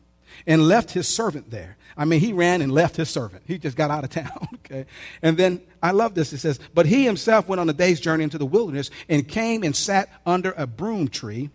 and 0.45 0.67
left 0.67 0.91
his 0.91 1.07
servant 1.07 1.49
there. 1.49 1.77
I 1.97 2.05
mean, 2.05 2.19
he 2.19 2.31
ran 2.31 2.61
and 2.61 2.71
left 2.71 2.95
his 2.95 3.09
servant. 3.09 3.41
He 3.47 3.57
just 3.57 3.75
got 3.75 3.89
out 3.89 4.03
of 4.03 4.09
town, 4.11 4.49
okay? 4.53 4.85
And 5.23 5.35
then 5.35 5.61
I 5.81 5.93
love 5.93 6.13
this. 6.13 6.31
It 6.31 6.37
says, 6.37 6.59
But 6.75 6.85
he 6.85 7.05
himself 7.05 7.47
went 7.47 7.59
on 7.59 7.67
a 7.67 7.73
day's 7.73 7.99
journey 7.99 8.23
into 8.23 8.37
the 8.37 8.45
wilderness 8.45 8.91
and 9.09 9.27
came 9.27 9.63
and 9.63 9.75
sat 9.75 10.09
under 10.27 10.51
a 10.51 10.67
broom 10.67 11.07
tree, 11.07 11.49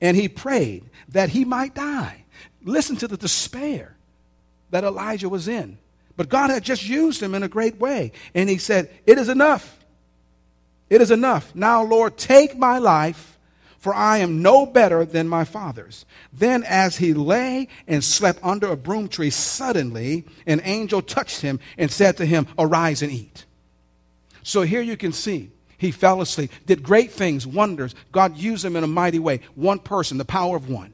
and 0.00 0.16
he 0.16 0.28
prayed 0.28 0.84
that 1.08 1.30
he 1.30 1.44
might 1.44 1.74
die. 1.74 2.24
Listen 2.62 2.96
to 2.96 3.08
the 3.08 3.16
despair 3.16 3.96
that 4.70 4.84
Elijah 4.84 5.28
was 5.28 5.48
in. 5.48 5.78
But 6.16 6.28
God 6.28 6.50
had 6.50 6.64
just 6.64 6.86
used 6.86 7.22
him 7.22 7.34
in 7.34 7.42
a 7.42 7.48
great 7.48 7.78
way. 7.78 8.12
And 8.34 8.48
he 8.48 8.58
said, 8.58 8.90
It 9.06 9.18
is 9.18 9.28
enough. 9.28 9.78
It 10.90 11.00
is 11.00 11.10
enough. 11.10 11.54
Now, 11.54 11.82
Lord, 11.82 12.16
take 12.16 12.56
my 12.56 12.78
life 12.78 13.38
for 13.78 13.94
I 13.94 14.18
am 14.18 14.42
no 14.42 14.66
better 14.66 15.04
than 15.04 15.28
my 15.28 15.44
fathers. 15.44 16.04
Then, 16.32 16.64
as 16.64 16.96
he 16.96 17.14
lay 17.14 17.68
and 17.86 18.02
slept 18.02 18.40
under 18.42 18.66
a 18.66 18.76
broom 18.76 19.08
tree, 19.08 19.30
suddenly 19.30 20.24
an 20.46 20.60
angel 20.64 21.00
touched 21.00 21.42
him 21.42 21.60
and 21.76 21.90
said 21.90 22.16
to 22.16 22.26
him, 22.26 22.48
Arise 22.58 23.02
and 23.02 23.12
eat. 23.12 23.44
So 24.42 24.62
here 24.62 24.80
you 24.80 24.96
can 24.96 25.12
see 25.12 25.52
he 25.78 25.92
fell 25.92 26.20
asleep, 26.20 26.50
did 26.66 26.82
great 26.82 27.12
things, 27.12 27.46
wonders. 27.46 27.94
God 28.10 28.36
used 28.36 28.64
him 28.64 28.76
in 28.76 28.84
a 28.84 28.88
mighty 28.88 29.20
way. 29.20 29.40
One 29.54 29.78
person, 29.78 30.18
the 30.18 30.24
power 30.24 30.56
of 30.56 30.68
one. 30.68 30.92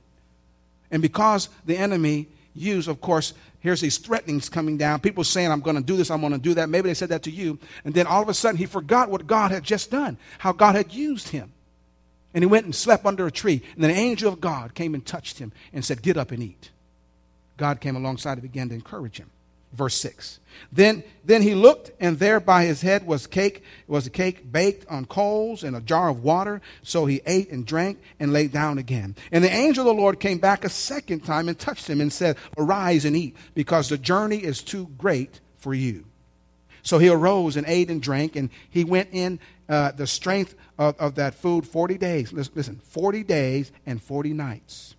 And 0.90 1.00
because 1.00 1.48
the 1.64 1.76
enemy 1.76 2.28
used, 2.54 2.86
of 2.86 3.00
course, 3.00 3.32
here's 3.60 3.80
these 3.80 3.96
threatenings 3.96 4.50
coming 4.50 4.76
down. 4.76 5.00
People 5.00 5.24
saying, 5.24 5.50
I'm 5.50 5.60
going 5.60 5.76
to 5.76 5.82
do 5.82 5.96
this, 5.96 6.10
I'm 6.10 6.20
going 6.20 6.34
to 6.34 6.38
do 6.38 6.54
that. 6.54 6.68
Maybe 6.68 6.88
they 6.88 6.94
said 6.94 7.08
that 7.08 7.22
to 7.22 7.30
you. 7.30 7.58
And 7.84 7.94
then 7.94 8.06
all 8.06 8.22
of 8.22 8.28
a 8.28 8.34
sudden, 8.34 8.58
he 8.58 8.66
forgot 8.66 9.10
what 9.10 9.26
God 9.26 9.50
had 9.50 9.64
just 9.64 9.90
done, 9.90 10.18
how 10.38 10.52
God 10.52 10.76
had 10.76 10.92
used 10.92 11.28
him. 11.28 11.50
And 12.34 12.42
he 12.42 12.46
went 12.46 12.66
and 12.66 12.74
slept 12.74 13.06
under 13.06 13.26
a 13.26 13.32
tree. 13.32 13.62
And 13.74 13.82
then 13.82 13.90
an 13.90 13.96
angel 13.96 14.32
of 14.32 14.40
God 14.40 14.74
came 14.74 14.94
and 14.94 15.04
touched 15.04 15.38
him 15.38 15.52
and 15.72 15.84
said, 15.84 16.02
Get 16.02 16.18
up 16.18 16.30
and 16.30 16.42
eat. 16.42 16.70
God 17.56 17.80
came 17.80 17.96
alongside 17.96 18.32
and 18.34 18.42
began 18.42 18.68
to 18.68 18.74
encourage 18.74 19.18
him. 19.18 19.30
Verse 19.74 19.96
6. 19.96 20.38
Then, 20.70 21.02
then 21.24 21.42
he 21.42 21.54
looked, 21.54 21.90
and 22.00 22.18
there 22.18 22.40
by 22.40 22.64
his 22.64 22.80
head 22.80 23.06
was 23.06 23.26
cake, 23.26 23.62
was 23.86 24.06
a 24.06 24.10
cake 24.10 24.50
baked 24.50 24.86
on 24.88 25.04
coals 25.04 25.64
and 25.64 25.76
a 25.76 25.80
jar 25.80 26.08
of 26.08 26.22
water. 26.22 26.60
So 26.82 27.06
he 27.06 27.20
ate 27.26 27.50
and 27.50 27.66
drank 27.66 28.00
and 28.20 28.32
lay 28.32 28.46
down 28.48 28.78
again. 28.78 29.16
And 29.32 29.42
the 29.42 29.52
angel 29.52 29.88
of 29.88 29.94
the 29.94 30.00
Lord 30.00 30.20
came 30.20 30.38
back 30.38 30.64
a 30.64 30.68
second 30.68 31.24
time 31.24 31.48
and 31.48 31.58
touched 31.58 31.88
him 31.88 32.00
and 32.00 32.12
said, 32.12 32.36
Arise 32.56 33.04
and 33.04 33.16
eat, 33.16 33.36
because 33.54 33.88
the 33.88 33.98
journey 33.98 34.38
is 34.38 34.62
too 34.62 34.88
great 34.96 35.40
for 35.56 35.74
you. 35.74 36.04
So 36.82 36.98
he 36.98 37.08
arose 37.08 37.56
and 37.56 37.66
ate 37.66 37.90
and 37.90 38.00
drank, 38.00 38.36
and 38.36 38.50
he 38.68 38.84
went 38.84 39.08
in 39.12 39.40
uh, 39.68 39.92
the 39.92 40.06
strength 40.06 40.54
of, 40.78 40.98
of 41.00 41.14
that 41.16 41.34
food 41.34 41.66
40 41.66 41.98
days. 41.98 42.32
Listen, 42.32 42.76
40 42.76 43.24
days 43.24 43.72
and 43.86 44.02
40 44.02 44.34
nights. 44.34 44.94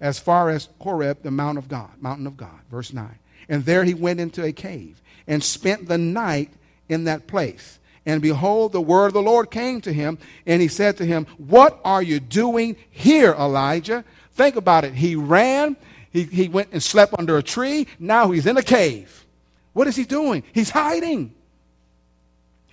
As 0.00 0.18
far 0.18 0.50
as 0.50 0.68
Horeb, 0.80 1.22
the 1.22 1.30
Mount 1.30 1.58
of 1.58 1.68
God, 1.68 1.90
mountain 2.00 2.26
of 2.26 2.36
God, 2.36 2.60
verse 2.70 2.92
9. 2.92 3.18
And 3.48 3.64
there 3.64 3.84
he 3.84 3.94
went 3.94 4.20
into 4.20 4.44
a 4.44 4.52
cave 4.52 5.00
and 5.26 5.42
spent 5.42 5.88
the 5.88 5.98
night 5.98 6.50
in 6.88 7.04
that 7.04 7.26
place. 7.26 7.78
And 8.04 8.20
behold, 8.20 8.72
the 8.72 8.80
word 8.80 9.08
of 9.08 9.12
the 9.12 9.22
Lord 9.22 9.50
came 9.50 9.80
to 9.82 9.92
him, 9.92 10.18
and 10.44 10.60
he 10.60 10.68
said 10.68 10.96
to 10.96 11.04
him, 11.04 11.26
What 11.38 11.80
are 11.84 12.02
you 12.02 12.18
doing 12.18 12.76
here, 12.90 13.32
Elijah? 13.32 14.04
Think 14.32 14.56
about 14.56 14.84
it. 14.84 14.94
He 14.94 15.14
ran, 15.14 15.76
he, 16.10 16.24
he 16.24 16.48
went 16.48 16.70
and 16.72 16.82
slept 16.82 17.14
under 17.18 17.38
a 17.38 17.42
tree. 17.42 17.86
Now 17.98 18.30
he's 18.30 18.46
in 18.46 18.56
a 18.56 18.62
cave. 18.62 19.24
What 19.72 19.86
is 19.86 19.96
he 19.96 20.04
doing? 20.04 20.42
He's 20.52 20.70
hiding. 20.70 21.34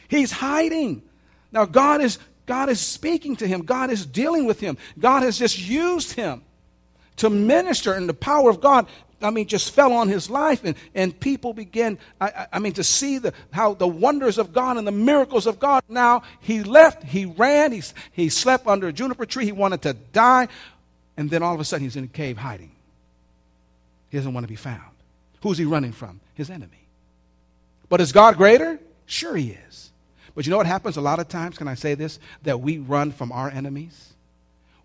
He's 0.08 0.32
hiding. 0.32 1.04
Now, 1.52 1.66
God 1.66 2.02
is, 2.02 2.18
God 2.46 2.70
is 2.70 2.80
speaking 2.80 3.36
to 3.38 3.48
him, 3.48 3.62
God 3.62 3.92
is 3.92 4.06
dealing 4.06 4.46
with 4.46 4.60
him. 4.60 4.78
God 4.98 5.24
has 5.24 5.38
just 5.38 5.60
used 5.60 6.14
him 6.14 6.42
to 7.18 7.30
minister, 7.30 7.96
in 7.96 8.08
the 8.08 8.14
power 8.14 8.50
of 8.50 8.62
God. 8.62 8.88
I 9.22 9.32
mean, 9.32 9.48
just 9.48 9.74
fell 9.74 9.92
on 9.94 10.08
his 10.08 10.30
life, 10.30 10.64
and, 10.64 10.76
and 10.96 11.18
people 11.20 11.54
began, 11.54 11.98
I, 12.22 12.48
I 12.54 12.60
mean, 12.60 12.74
to 12.74 12.84
see 12.84 13.18
the, 13.18 13.34
how 13.52 13.74
the 13.74 13.88
wonders 13.88 14.38
of 14.38 14.54
God 14.54 14.78
and 14.78 14.88
the 14.88 14.92
miracles 14.92 15.46
of 15.46 15.60
God. 15.60 15.84
Now, 15.90 16.24
he 16.40 16.64
left, 16.64 17.04
he 17.04 17.26
ran, 17.26 17.72
he, 17.72 17.84
he 18.12 18.30
slept 18.30 18.68
under 18.68 18.88
a 18.88 18.94
juniper 18.94 19.26
tree, 19.26 19.46
he 19.46 19.52
wanted 19.52 19.82
to 19.84 19.94
die, 19.94 20.48
and 21.18 21.30
then 21.30 21.44
all 21.44 21.54
of 21.54 21.60
a 21.60 21.66
sudden 21.66 21.84
he's 21.84 21.96
in 21.96 22.06
a 22.06 22.08
cave 22.08 22.38
hiding. 22.38 22.72
He 24.10 24.18
doesn't 24.18 24.34
want 24.34 24.46
to 24.46 24.50
be 24.50 24.56
found. 24.56 24.82
Who's 25.42 25.58
he 25.58 25.66
running 25.66 25.92
from? 25.92 26.20
His 26.34 26.50
enemy. 26.50 26.88
But 27.90 28.02
is 28.02 28.12
God 28.12 28.38
greater? 28.38 28.80
Sure, 29.06 29.36
he 29.36 29.58
is. 29.68 29.92
But 30.36 30.46
you 30.46 30.52
know 30.52 30.58
what 30.58 30.68
happens 30.68 30.96
a 30.96 31.02
lot 31.02 31.20
of 31.20 31.28
times? 31.28 31.58
Can 31.58 31.68
I 31.68 31.76
say 31.76 31.96
this? 31.96 32.20
That 32.44 32.62
we 32.62 32.78
run 32.78 33.12
from 33.12 33.32
our 33.32 33.50
enemies. 33.50 34.14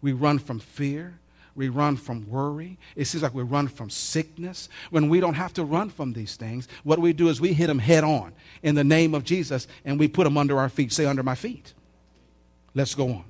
We 0.00 0.12
run 0.12 0.38
from 0.38 0.58
fear. 0.58 1.18
We 1.56 1.68
run 1.68 1.96
from 1.96 2.28
worry. 2.28 2.78
It 2.96 3.04
seems 3.04 3.22
like 3.22 3.34
we 3.34 3.42
run 3.42 3.68
from 3.68 3.90
sickness 3.90 4.68
when 4.90 5.08
we 5.08 5.20
don't 5.20 5.34
have 5.34 5.52
to 5.54 5.64
run 5.64 5.88
from 5.88 6.12
these 6.12 6.36
things. 6.36 6.66
What 6.82 6.98
we 6.98 7.12
do 7.12 7.28
is 7.28 7.40
we 7.40 7.52
hit 7.52 7.68
them 7.68 7.78
head 7.78 8.04
on 8.04 8.32
in 8.62 8.74
the 8.74 8.84
name 8.84 9.14
of 9.14 9.24
Jesus 9.24 9.68
and 9.84 9.98
we 9.98 10.08
put 10.08 10.24
them 10.24 10.36
under 10.36 10.58
our 10.58 10.68
feet. 10.68 10.92
Say, 10.92 11.06
under 11.06 11.22
my 11.22 11.34
feet. 11.34 11.72
Let's 12.74 12.94
go 12.94 13.08
on. 13.08 13.24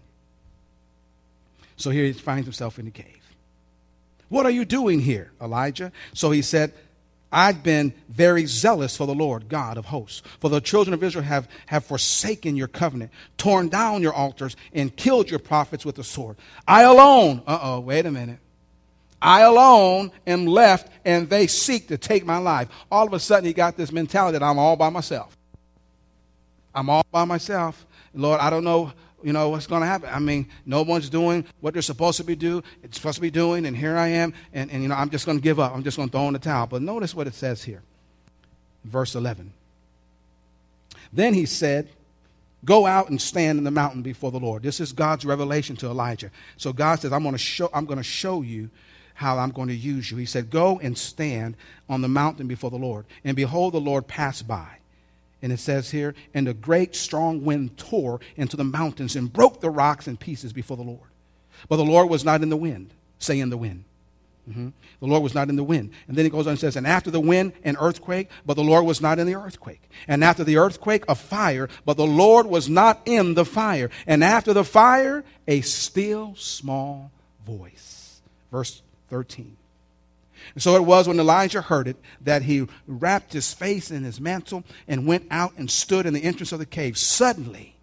So 1.76 1.90
here 1.90 2.04
he 2.04 2.12
finds 2.12 2.46
himself 2.46 2.78
in 2.78 2.86
the 2.86 2.90
cave. 2.90 3.20
What 4.28 4.46
are 4.46 4.50
you 4.50 4.64
doing 4.64 5.00
here, 5.00 5.32
Elijah? 5.40 5.92
So 6.14 6.30
he 6.30 6.40
said, 6.42 6.72
I've 7.34 7.64
been 7.64 7.92
very 8.08 8.46
zealous 8.46 8.96
for 8.96 9.08
the 9.08 9.14
Lord 9.14 9.48
God 9.48 9.76
of 9.76 9.86
hosts. 9.86 10.22
For 10.38 10.48
the 10.48 10.60
children 10.60 10.94
of 10.94 11.02
Israel 11.02 11.24
have, 11.24 11.48
have 11.66 11.84
forsaken 11.84 12.54
your 12.54 12.68
covenant, 12.68 13.10
torn 13.36 13.68
down 13.68 14.02
your 14.02 14.14
altars, 14.14 14.54
and 14.72 14.94
killed 14.94 15.28
your 15.28 15.40
prophets 15.40 15.84
with 15.84 15.96
the 15.96 16.04
sword. 16.04 16.36
I 16.68 16.82
alone, 16.82 17.42
uh 17.44 17.58
oh, 17.60 17.80
wait 17.80 18.06
a 18.06 18.12
minute. 18.12 18.38
I 19.20 19.40
alone 19.40 20.12
am 20.28 20.46
left, 20.46 20.92
and 21.04 21.28
they 21.28 21.48
seek 21.48 21.88
to 21.88 21.98
take 21.98 22.24
my 22.24 22.38
life. 22.38 22.68
All 22.88 23.04
of 23.04 23.12
a 23.12 23.18
sudden, 23.18 23.46
he 23.46 23.52
got 23.52 23.76
this 23.76 23.90
mentality 23.90 24.38
that 24.38 24.44
I'm 24.44 24.58
all 24.58 24.76
by 24.76 24.90
myself. 24.90 25.36
I'm 26.72 26.88
all 26.88 27.04
by 27.10 27.24
myself. 27.24 27.84
Lord, 28.14 28.40
I 28.40 28.48
don't 28.48 28.64
know 28.64 28.92
you 29.24 29.32
know, 29.32 29.48
what's 29.48 29.66
going 29.66 29.80
to 29.80 29.86
happen? 29.86 30.10
I 30.12 30.18
mean, 30.18 30.46
no 30.66 30.82
one's 30.82 31.08
doing 31.08 31.44
what 31.60 31.72
they're 31.72 31.82
supposed 31.82 32.18
to 32.18 32.24
be 32.24 32.36
do. 32.36 32.62
It's 32.82 32.98
supposed 32.98 33.16
to 33.16 33.22
be 33.22 33.30
doing, 33.30 33.64
and 33.66 33.76
here 33.76 33.96
I 33.96 34.08
am, 34.08 34.34
and, 34.52 34.70
and 34.70 34.82
you 34.82 34.88
know, 34.88 34.94
I'm 34.94 35.10
just 35.10 35.24
going 35.24 35.38
to 35.38 35.42
give 35.42 35.58
up. 35.58 35.74
I'm 35.74 35.82
just 35.82 35.96
going 35.96 36.08
to 36.08 36.12
throw 36.12 36.26
in 36.28 36.34
the 36.34 36.38
towel. 36.38 36.66
But 36.66 36.82
notice 36.82 37.14
what 37.14 37.26
it 37.26 37.34
says 37.34 37.64
here, 37.64 37.82
verse 38.84 39.14
11. 39.14 39.52
Then 41.12 41.32
he 41.34 41.46
said, 41.46 41.88
Go 42.64 42.86
out 42.86 43.10
and 43.10 43.20
stand 43.20 43.58
in 43.58 43.64
the 43.64 43.70
mountain 43.70 44.00
before 44.00 44.30
the 44.30 44.40
Lord. 44.40 44.62
This 44.62 44.80
is 44.80 44.92
God's 44.92 45.26
revelation 45.26 45.76
to 45.76 45.86
Elijah. 45.86 46.30
So 46.56 46.72
God 46.72 46.98
says, 46.98 47.12
I'm 47.12 47.22
going 47.22 47.34
to 47.34 47.38
show, 47.38 47.68
I'm 47.74 47.84
going 47.84 47.98
to 47.98 48.02
show 48.02 48.40
you 48.40 48.70
how 49.12 49.38
I'm 49.38 49.50
going 49.50 49.68
to 49.68 49.74
use 49.74 50.10
you. 50.10 50.16
He 50.16 50.26
said, 50.26 50.50
Go 50.50 50.78
and 50.80 50.96
stand 50.96 51.56
on 51.88 52.00
the 52.00 52.08
mountain 52.08 52.46
before 52.46 52.70
the 52.70 52.78
Lord. 52.78 53.04
And 53.22 53.36
behold, 53.36 53.74
the 53.74 53.80
Lord 53.80 54.06
passed 54.06 54.48
by. 54.48 54.78
And 55.44 55.52
it 55.52 55.60
says 55.60 55.90
here, 55.90 56.14
and 56.32 56.48
a 56.48 56.54
great 56.54 56.96
strong 56.96 57.44
wind 57.44 57.76
tore 57.76 58.18
into 58.34 58.56
the 58.56 58.64
mountains 58.64 59.14
and 59.14 59.30
broke 59.30 59.60
the 59.60 59.68
rocks 59.68 60.08
in 60.08 60.16
pieces 60.16 60.54
before 60.54 60.78
the 60.78 60.82
Lord. 60.82 61.10
But 61.68 61.76
the 61.76 61.84
Lord 61.84 62.08
was 62.08 62.24
not 62.24 62.42
in 62.42 62.48
the 62.48 62.56
wind. 62.56 62.94
Say 63.18 63.40
in 63.40 63.50
the 63.50 63.58
wind. 63.58 63.84
Mm-hmm. 64.48 64.68
The 65.00 65.06
Lord 65.06 65.22
was 65.22 65.34
not 65.34 65.50
in 65.50 65.56
the 65.56 65.62
wind. 65.62 65.90
And 66.08 66.16
then 66.16 66.24
he 66.24 66.30
goes 66.30 66.46
on 66.46 66.52
and 66.52 66.58
says, 66.58 66.76
And 66.76 66.86
after 66.86 67.10
the 67.10 67.20
wind, 67.20 67.52
an 67.62 67.76
earthquake, 67.78 68.30
but 68.46 68.54
the 68.54 68.64
Lord 68.64 68.86
was 68.86 69.02
not 69.02 69.18
in 69.18 69.26
the 69.26 69.34
earthquake. 69.34 69.82
And 70.08 70.24
after 70.24 70.44
the 70.44 70.56
earthquake, 70.56 71.04
a 71.10 71.14
fire, 71.14 71.68
but 71.84 71.98
the 71.98 72.06
Lord 72.06 72.46
was 72.46 72.70
not 72.70 73.02
in 73.04 73.34
the 73.34 73.44
fire. 73.44 73.90
And 74.06 74.24
after 74.24 74.54
the 74.54 74.64
fire, 74.64 75.24
a 75.46 75.60
still 75.60 76.36
small 76.36 77.10
voice. 77.44 78.22
Verse 78.50 78.80
13. 79.10 79.58
And 80.52 80.62
so 80.62 80.76
it 80.76 80.84
was 80.84 81.08
when 81.08 81.18
Elijah 81.18 81.62
heard 81.62 81.88
it 81.88 81.96
that 82.20 82.42
he 82.42 82.66
wrapped 82.86 83.32
his 83.32 83.54
face 83.54 83.90
in 83.90 84.04
his 84.04 84.20
mantle 84.20 84.64
and 84.86 85.06
went 85.06 85.26
out 85.30 85.52
and 85.56 85.70
stood 85.70 86.04
in 86.04 86.12
the 86.12 86.22
entrance 86.22 86.52
of 86.52 86.58
the 86.58 86.66
cave. 86.66 86.98
Suddenly, 86.98 87.74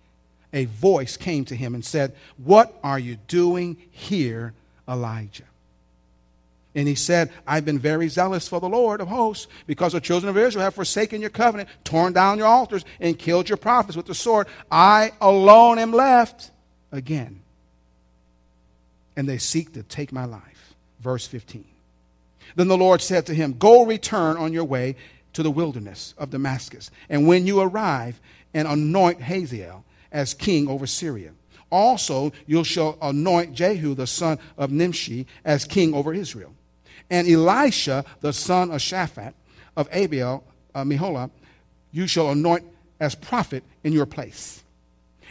a 0.54 0.66
voice 0.66 1.18
came 1.18 1.46
to 1.46 1.56
him 1.56 1.74
and 1.74 1.84
said, 1.84 2.14
What 2.38 2.78
are 2.84 3.00
you 3.00 3.18
doing 3.28 3.78
here, 3.90 4.54
Elijah? 4.88 5.46
And 6.74 6.88
he 6.88 6.96
said, 6.96 7.32
I've 7.46 7.66
been 7.66 7.80
very 7.80 8.08
zealous 8.08 8.48
for 8.48 8.62
the 8.62 8.70
Lord 8.70 9.02
of 9.02 9.10
hosts, 9.10 9.48
because 9.68 9.92
the 9.92 10.00
children 10.00 10.30
of 10.30 10.38
Israel 10.38 10.64
have 10.64 10.76
forsaken 10.76 11.20
your 11.20 11.30
covenant, 11.30 11.70
torn 11.84 12.14
down 12.14 12.38
your 12.38 12.48
altars, 12.48 12.86
and 13.00 13.20
killed 13.20 13.50
your 13.50 13.58
prophets 13.58 13.98
with 13.98 14.06
the 14.06 14.16
sword. 14.16 14.48
I 14.72 15.12
alone 15.20 15.80
am 15.80 15.92
left 15.92 16.50
again. 16.92 17.42
And 19.18 19.28
they 19.28 19.38
seek 19.38 19.74
to 19.74 19.84
take 19.84 20.14
my 20.14 20.24
life. 20.24 20.76
Verse 21.02 21.28
15. 21.28 21.66
Then 22.56 22.68
the 22.68 22.78
Lord 22.78 23.02
said 23.02 23.26
to 23.28 23.34
him, 23.34 23.54
Go 23.58 23.86
return 23.86 24.38
on 24.38 24.54
your 24.54 24.66
way 24.66 24.96
to 25.34 25.44
the 25.44 25.52
wilderness 25.52 26.14
of 26.18 26.30
Damascus. 26.30 26.92
And 27.10 27.28
when 27.28 27.48
you 27.48 27.62
arrive, 27.62 28.20
and 28.54 28.68
anoint 28.68 29.22
Hazael 29.22 29.84
as 30.12 30.34
king 30.34 30.68
over 30.68 30.86
Syria. 30.88 31.32
Also, 31.70 32.34
you 32.46 32.64
shall 32.64 32.98
anoint 33.02 33.54
Jehu, 33.54 33.96
the 33.96 34.08
son 34.08 34.40
of 34.58 34.72
Nimshi, 34.72 35.26
as 35.46 35.64
king 35.64 35.94
over 35.94 36.14
Israel. 36.14 36.54
And 37.10 37.28
Elisha, 37.28 38.04
the 38.20 38.34
son 38.34 38.72
of 38.72 38.82
Shaphat, 38.82 39.34
of 39.78 39.88
Abel, 39.92 40.44
uh, 40.76 40.84
Meholah, 40.84 41.30
you 41.92 42.08
shall 42.08 42.30
anoint 42.30 42.66
as 43.00 43.16
prophet 43.16 43.64
in 43.84 43.94
your 43.94 44.06
place. 44.06 44.64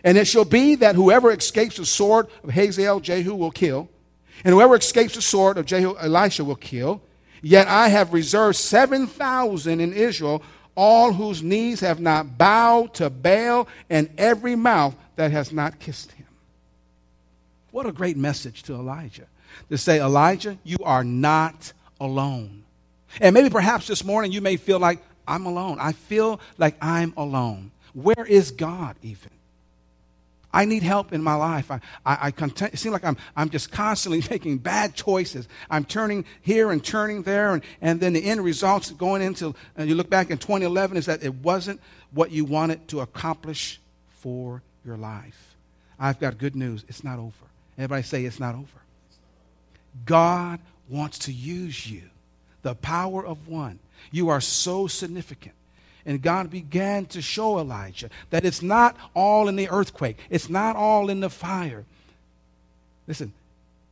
And 0.03 0.17
it 0.17 0.27
shall 0.27 0.47
be 0.47 0.77
that 0.77 0.95
whoever 0.95 1.31
escapes 1.31 1.77
the 1.77 1.85
sword 1.85 2.27
of 2.43 2.51
Hazael, 2.51 3.01
Jehu 3.01 3.35
will 3.35 3.51
kill, 3.51 3.91
and 4.45 4.55
whoever 4.55 4.77
escapes 4.77 5.15
the 5.15 5.23
sword 5.23 5.59
of 5.59 5.67
Jehu, 5.67 5.95
Elisha 5.99 6.43
will 6.43 6.57
kill. 6.57 7.03
Yet 7.43 7.69
I 7.69 7.89
have 7.89 8.13
reserved 8.13 8.57
7,000 8.57 9.81
in 9.81 9.93
Israel, 9.93 10.43
all 10.75 11.13
whose 11.13 11.43
knees 11.43 11.81
have 11.81 12.01
not 12.01 12.39
bowed 12.39 12.95
to 12.95 13.11
Baal, 13.11 13.69
and 13.89 14.11
every 14.19 14.57
mouth 14.57 14.95
that 15.17 15.31
has 15.31 15.53
not 15.53 15.79
kissed 15.79 16.13
him. 16.13 16.27
What 17.71 17.87
a 17.87 17.93
great 17.93 18.17
message 18.17 18.63
to 18.65 18.75
Elijah. 18.75 19.27
To 19.69 19.79
say, 19.79 20.01
Elijah, 20.01 20.59
you 20.65 20.79
are 20.83 21.05
not 21.05 21.73
alone. 22.01 22.65
And 23.21 23.35
maybe 23.35 23.51
perhaps 23.51 23.87
this 23.87 24.05
morning 24.05 24.33
you 24.33 24.41
may 24.41 24.57
feel 24.57 24.79
like, 24.79 25.01
I'm 25.27 25.47
alone. 25.47 25.79
I 25.81 25.93
feel 25.93 26.41
like 26.59 26.77
I'm 26.81 27.15
alone. 27.17 27.71
Where 27.95 28.25
is 28.25 28.51
God 28.51 28.97
even? 29.03 29.31
I 30.53 30.65
need 30.65 30.83
help 30.83 31.13
in 31.13 31.23
my 31.23 31.35
life. 31.35 31.71
I, 31.71 31.81
I, 32.05 32.19
I 32.27 32.31
content, 32.31 32.75
it 32.75 32.79
seems 32.79 32.93
like 32.93 33.05
I'm, 33.05 33.17
I'm 33.37 33.51
just 33.51 33.71
constantly 33.71 34.23
making 34.31 34.59
bad 34.59 34.95
choices. 34.95 35.49
I'm 35.71 35.85
turning 35.85 36.25
here 36.43 36.71
and 36.71 36.85
turning 36.85 37.23
there, 37.23 37.55
and, 37.55 37.63
and 37.81 38.01
then 38.01 38.13
the 38.13 38.25
end 38.25 38.43
results 38.43 38.91
going 38.91 39.23
into, 39.23 39.55
and 39.77 39.89
you 39.89 39.95
look 39.95 40.11
back 40.11 40.31
in 40.31 40.39
2011, 40.39 40.97
is 40.97 41.07
that 41.07 41.23
it 41.23 41.35
wasn't 41.37 41.81
what 42.13 42.31
you 42.31 42.45
wanted 42.45 42.89
to 42.89 43.01
accomplish 43.01 43.81
for 44.09 44.63
your 44.85 44.97
life. 44.97 45.57
I've 45.99 46.19
got 46.19 46.39
good 46.39 46.57
news. 46.57 46.85
It's 46.89 47.05
not 47.05 47.19
over. 47.19 47.35
Everybody 47.77 48.03
say 48.03 48.25
it's 48.25 48.41
not 48.41 48.55
over. 48.55 48.67
God 50.05 50.61
wants 50.89 51.19
to 51.21 51.33
use 51.33 51.89
you. 51.89 52.03
The 52.63 52.75
power 52.75 53.25
of 53.25 53.49
one. 53.49 53.79
You 54.11 54.29
are 54.31 54.41
so 54.41 54.87
significant. 54.87 55.55
And 56.07 56.23
God 56.23 56.51
began 56.51 57.07
to 57.07 57.23
show 57.23 57.59
Elijah 57.59 58.11
that 58.31 58.45
it's 58.45 58.63
not 58.63 58.97
all 59.15 59.49
in 59.49 59.57
the 59.57 59.69
earthquake, 59.69 60.19
it's 60.31 60.49
not 60.49 60.77
all 60.77 61.11
in 61.11 61.21
the 61.21 61.31
fire. 61.31 61.85
Listen, 63.07 63.33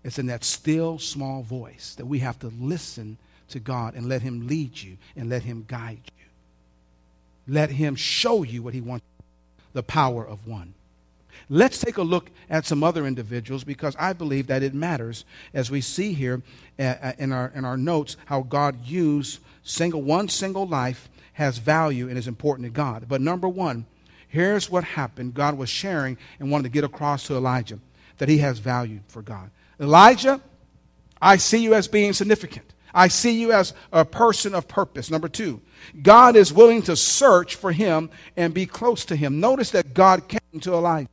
it's 0.05 0.19
in 0.19 0.27
that 0.27 0.45
still 0.45 0.99
small 0.99 1.43
voice 1.43 1.95
that 1.97 2.07
we 2.07 2.21
have 2.21 2.39
to 2.41 2.53
listen 2.61 3.19
to 3.51 3.59
God 3.59 3.95
and 3.95 4.09
let 4.09 4.23
Him 4.23 4.47
lead 4.47 4.81
you 4.81 4.97
and 5.17 5.29
let 5.29 5.43
Him 5.43 5.65
guide 5.67 6.01
you. 6.05 7.53
Let 7.53 7.71
Him 7.71 7.97
show 7.97 8.43
you 8.43 8.63
what 8.63 8.75
He 8.75 8.81
wants 8.81 9.05
the 9.73 9.83
power 9.83 10.27
of 10.27 10.47
one. 10.47 10.75
Let's 11.51 11.79
take 11.79 11.97
a 11.97 12.03
look 12.03 12.31
at 12.51 12.67
some 12.67 12.83
other 12.83 13.07
individuals 13.07 13.65
because 13.65 13.97
I 13.99 14.13
believe 14.13 14.49
that 14.49 14.63
it 14.63 14.75
matters 14.75 15.25
as 15.55 15.71
we 15.71 15.81
see 15.81 16.13
here 16.13 16.43
uh, 16.79 16.83
uh, 16.83 17.13
in 17.19 17.33
our, 17.33 17.53
in 17.55 17.65
our 17.65 17.77
notes 17.77 18.17
how 18.27 18.43
God 18.43 18.85
used 18.85 19.41
single, 19.63 20.03
one 20.03 20.29
single 20.29 20.67
life 20.67 21.09
has 21.39 21.59
value 21.59 22.09
and 22.09 22.19
is 22.19 22.27
important 22.27 22.67
to 22.67 22.71
God. 22.71 23.05
But 23.09 23.21
number 23.21 23.49
one, 23.49 23.87
here's 24.27 24.69
what 24.69 24.83
happened 24.83 25.35
God 25.35 25.57
was 25.57 25.69
sharing 25.69 26.19
and 26.41 26.51
wanted 26.51 26.65
to 26.65 26.69
get 26.71 26.83
across 26.83 27.29
to 27.29 27.37
Elijah 27.37 27.79
that 28.19 28.29
he 28.29 28.39
has 28.39 28.59
value 28.59 28.99
for 29.07 29.23
God. 29.23 29.53
Elijah, 29.79 30.41
I 31.23 31.37
see 31.37 31.59
you 31.59 31.75
as 31.75 31.87
being 31.87 32.13
significant. 32.13 32.75
I 32.93 33.07
see 33.07 33.41
you 33.41 33.53
as 33.53 33.73
a 33.93 34.05
person 34.05 34.53
of 34.53 34.67
purpose. 34.67 35.13
Number 35.13 35.29
two, 35.29 35.61
God 36.03 36.35
is 36.35 36.53
willing 36.53 36.83
to 36.83 36.97
search 36.97 37.55
for 37.55 37.71
him 37.71 38.11
and 38.37 38.53
be 38.53 38.67
close 38.67 39.05
to 39.05 39.15
him. 39.15 39.39
Notice 39.39 39.71
that 39.71 39.95
God 39.95 40.27
came 40.27 40.61
to 40.63 40.75
Elijah. 40.75 41.09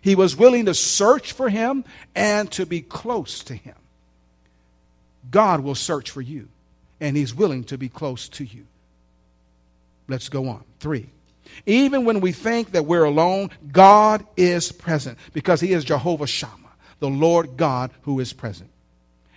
He 0.00 0.16
was 0.16 0.34
willing 0.34 0.64
to 0.64 0.74
search 0.74 1.30
for 1.30 1.48
him 1.48 1.84
and 2.16 2.50
to 2.52 2.66
be 2.66 2.80
close 2.80 3.44
to 3.44 3.54
him. 3.54 3.76
God 5.30 5.60
will 5.60 5.76
search 5.76 6.10
for 6.10 6.22
you, 6.22 6.48
and 7.00 7.16
he's 7.16 7.36
willing 7.36 7.62
to 7.64 7.78
be 7.78 7.88
close 7.88 8.28
to 8.30 8.44
you. 8.44 8.66
Let's 10.08 10.28
go 10.28 10.48
on. 10.48 10.64
Three. 10.80 11.10
Even 11.66 12.04
when 12.04 12.20
we 12.20 12.32
think 12.32 12.72
that 12.72 12.86
we're 12.86 13.04
alone, 13.04 13.50
God 13.70 14.26
is 14.36 14.72
present 14.72 15.18
because 15.32 15.60
He 15.60 15.72
is 15.72 15.84
Jehovah 15.84 16.26
Shammah, 16.26 16.72
the 17.00 17.08
Lord 17.08 17.56
God 17.56 17.90
who 18.02 18.20
is 18.20 18.32
present. 18.32 18.70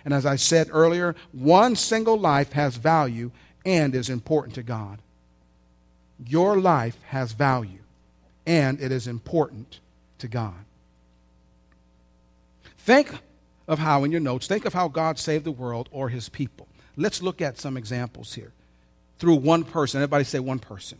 And 0.04 0.12
as 0.12 0.26
I 0.26 0.36
said 0.36 0.68
earlier, 0.70 1.14
one 1.32 1.76
single 1.76 2.18
life 2.18 2.52
has 2.52 2.76
value 2.76 3.30
and 3.64 3.94
is 3.94 4.08
important 4.08 4.54
to 4.56 4.62
God. 4.62 4.98
Your 6.26 6.58
life 6.58 6.96
has 7.08 7.32
value 7.32 7.78
and 8.46 8.80
it 8.80 8.90
is 8.90 9.06
important 9.06 9.80
to 10.18 10.28
God. 10.28 10.54
Think 12.78 13.14
of 13.68 13.78
how, 13.78 14.02
in 14.02 14.10
your 14.10 14.20
notes, 14.20 14.48
think 14.48 14.64
of 14.64 14.74
how 14.74 14.88
God 14.88 15.18
saved 15.18 15.44
the 15.44 15.52
world 15.52 15.88
or 15.92 16.08
his 16.08 16.28
people. 16.28 16.66
Let's 16.96 17.22
look 17.22 17.40
at 17.40 17.58
some 17.58 17.76
examples 17.76 18.34
here 18.34 18.52
through 19.22 19.36
one 19.36 19.62
person. 19.62 20.00
Everybody 20.02 20.24
say 20.24 20.40
one 20.40 20.58
person. 20.58 20.98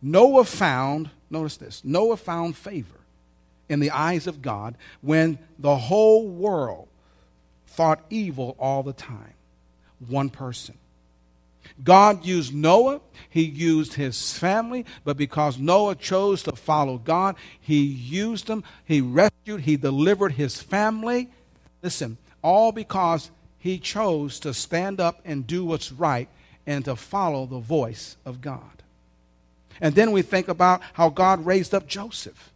Noah 0.00 0.44
found, 0.44 1.10
notice 1.30 1.56
this, 1.56 1.82
Noah 1.84 2.16
found 2.16 2.56
favor 2.56 3.00
in 3.68 3.80
the 3.80 3.90
eyes 3.90 4.28
of 4.28 4.40
God 4.40 4.76
when 5.00 5.40
the 5.58 5.74
whole 5.74 6.28
world 6.28 6.86
thought 7.66 8.04
evil 8.08 8.54
all 8.60 8.84
the 8.84 8.92
time. 8.92 9.34
One 10.06 10.30
person. 10.30 10.78
God 11.82 12.24
used 12.24 12.54
Noah, 12.54 13.00
he 13.28 13.42
used 13.42 13.94
his 13.94 14.38
family, 14.38 14.86
but 15.02 15.16
because 15.16 15.58
Noah 15.58 15.96
chose 15.96 16.44
to 16.44 16.54
follow 16.54 16.98
God, 16.98 17.34
he 17.60 17.82
used 17.82 18.46
him, 18.46 18.62
he 18.84 19.00
rescued, 19.00 19.62
he 19.62 19.76
delivered 19.76 20.34
his 20.34 20.62
family. 20.62 21.30
Listen, 21.82 22.16
all 22.42 22.70
because 22.70 23.32
he 23.58 23.78
chose 23.78 24.40
to 24.40 24.54
stand 24.54 25.00
up 25.00 25.20
and 25.24 25.46
do 25.46 25.64
what's 25.64 25.92
right 25.92 26.28
and 26.66 26.84
to 26.84 26.96
follow 26.96 27.46
the 27.46 27.58
voice 27.58 28.16
of 28.24 28.40
God. 28.40 28.82
And 29.80 29.94
then 29.94 30.12
we 30.12 30.22
think 30.22 30.48
about 30.48 30.82
how 30.92 31.08
God 31.08 31.44
raised 31.46 31.74
up 31.74 31.86
Joseph. 31.86 32.52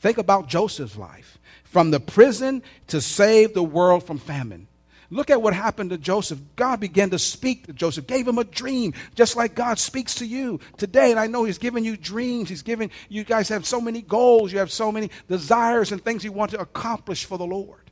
Think 0.00 0.18
about 0.18 0.48
Joseph's 0.48 0.96
life 0.96 1.38
from 1.64 1.90
the 1.90 2.00
prison 2.00 2.62
to 2.88 3.00
save 3.00 3.54
the 3.54 3.62
world 3.62 4.04
from 4.04 4.18
famine. 4.18 4.66
Look 5.10 5.30
at 5.30 5.40
what 5.40 5.54
happened 5.54 5.90
to 5.90 5.98
Joseph. 5.98 6.38
God 6.54 6.80
began 6.80 7.10
to 7.10 7.18
speak 7.18 7.66
to 7.66 7.72
Joseph, 7.72 8.06
gave 8.06 8.28
him 8.28 8.38
a 8.38 8.44
dream, 8.44 8.92
just 9.14 9.36
like 9.36 9.54
God 9.54 9.78
speaks 9.78 10.16
to 10.16 10.26
you 10.26 10.60
today. 10.76 11.10
And 11.10 11.18
I 11.18 11.26
know 11.26 11.44
He's 11.44 11.56
given 11.56 11.82
you 11.82 11.96
dreams. 11.96 12.50
He's 12.50 12.62
given 12.62 12.90
you 13.08 13.24
guys 13.24 13.48
have 13.48 13.64
so 13.64 13.80
many 13.80 14.02
goals, 14.02 14.52
you 14.52 14.58
have 14.58 14.70
so 14.70 14.92
many 14.92 15.10
desires 15.26 15.92
and 15.92 16.04
things 16.04 16.24
you 16.24 16.32
want 16.32 16.50
to 16.50 16.60
accomplish 16.60 17.24
for 17.24 17.38
the 17.38 17.46
Lord. 17.46 17.87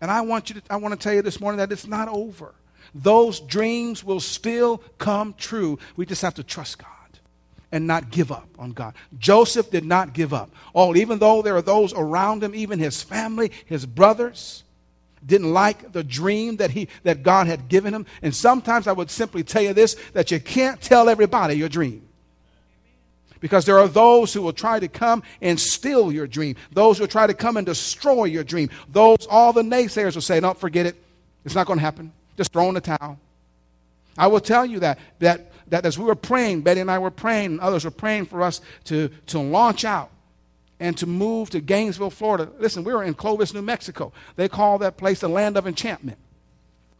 And 0.00 0.10
I 0.10 0.20
want 0.20 0.50
you 0.50 0.60
to, 0.60 0.62
I 0.70 0.76
want 0.76 0.98
to 0.98 1.02
tell 1.02 1.14
you 1.14 1.22
this 1.22 1.40
morning 1.40 1.58
that 1.58 1.72
it's 1.72 1.86
not 1.86 2.08
over. 2.08 2.54
Those 2.94 3.40
dreams 3.40 4.04
will 4.04 4.20
still 4.20 4.78
come 4.98 5.34
true. 5.34 5.78
We 5.96 6.06
just 6.06 6.22
have 6.22 6.34
to 6.34 6.42
trust 6.42 6.78
God 6.78 6.90
and 7.72 7.86
not 7.86 8.10
give 8.10 8.30
up 8.30 8.48
on 8.58 8.72
God. 8.72 8.94
Joseph 9.18 9.70
did 9.70 9.84
not 9.84 10.12
give 10.12 10.32
up. 10.32 10.50
Oh, 10.74 10.94
even 10.94 11.18
though 11.18 11.42
there 11.42 11.56
are 11.56 11.62
those 11.62 11.92
around 11.92 12.42
him, 12.42 12.54
even 12.54 12.78
his 12.78 13.02
family, 13.02 13.52
his 13.64 13.84
brothers, 13.84 14.62
didn't 15.24 15.52
like 15.52 15.92
the 15.92 16.04
dream 16.04 16.56
that 16.56 16.70
he 16.70 16.88
that 17.02 17.22
God 17.22 17.46
had 17.48 17.68
given 17.68 17.92
him. 17.92 18.06
And 18.22 18.34
sometimes 18.34 18.86
I 18.86 18.92
would 18.92 19.10
simply 19.10 19.42
tell 19.42 19.62
you 19.62 19.72
this 19.72 19.96
that 20.12 20.30
you 20.30 20.38
can't 20.38 20.80
tell 20.80 21.08
everybody 21.08 21.54
your 21.54 21.68
dream. 21.68 22.05
Because 23.40 23.64
there 23.64 23.78
are 23.78 23.88
those 23.88 24.32
who 24.32 24.42
will 24.42 24.52
try 24.52 24.80
to 24.80 24.88
come 24.88 25.22
and 25.40 25.58
steal 25.58 26.10
your 26.10 26.26
dream. 26.26 26.56
Those 26.72 26.98
who 26.98 27.02
will 27.02 27.08
try 27.08 27.26
to 27.26 27.34
come 27.34 27.56
and 27.56 27.66
destroy 27.66 28.24
your 28.24 28.44
dream. 28.44 28.70
Those, 28.88 29.26
all 29.28 29.52
the 29.52 29.62
naysayers 29.62 30.14
will 30.14 30.22
say, 30.22 30.40
don't 30.40 30.58
forget 30.58 30.86
it. 30.86 30.96
It's 31.44 31.54
not 31.54 31.66
going 31.66 31.78
to 31.78 31.84
happen. 31.84 32.12
Just 32.36 32.52
throw 32.52 32.68
in 32.68 32.74
the 32.74 32.80
towel. 32.80 33.18
I 34.18 34.26
will 34.26 34.40
tell 34.40 34.64
you 34.64 34.80
that, 34.80 34.98
that, 35.18 35.52
that 35.68 35.84
as 35.84 35.98
we 35.98 36.04
were 36.04 36.14
praying, 36.14 36.62
Betty 36.62 36.80
and 36.80 36.90
I 36.90 36.98
were 36.98 37.10
praying, 37.10 37.46
and 37.46 37.60
others 37.60 37.84
were 37.84 37.90
praying 37.90 38.26
for 38.26 38.42
us 38.42 38.60
to, 38.84 39.10
to 39.26 39.38
launch 39.38 39.84
out 39.84 40.10
and 40.80 40.96
to 40.98 41.06
move 41.06 41.50
to 41.50 41.60
Gainesville, 41.60 42.10
Florida. 42.10 42.50
Listen, 42.58 42.84
we 42.84 42.92
were 42.92 43.02
in 43.02 43.14
Clovis, 43.14 43.54
New 43.54 43.62
Mexico. 43.62 44.12
They 44.36 44.48
call 44.48 44.78
that 44.78 44.96
place 44.96 45.20
the 45.20 45.28
land 45.28 45.56
of 45.56 45.66
enchantment. 45.66 46.18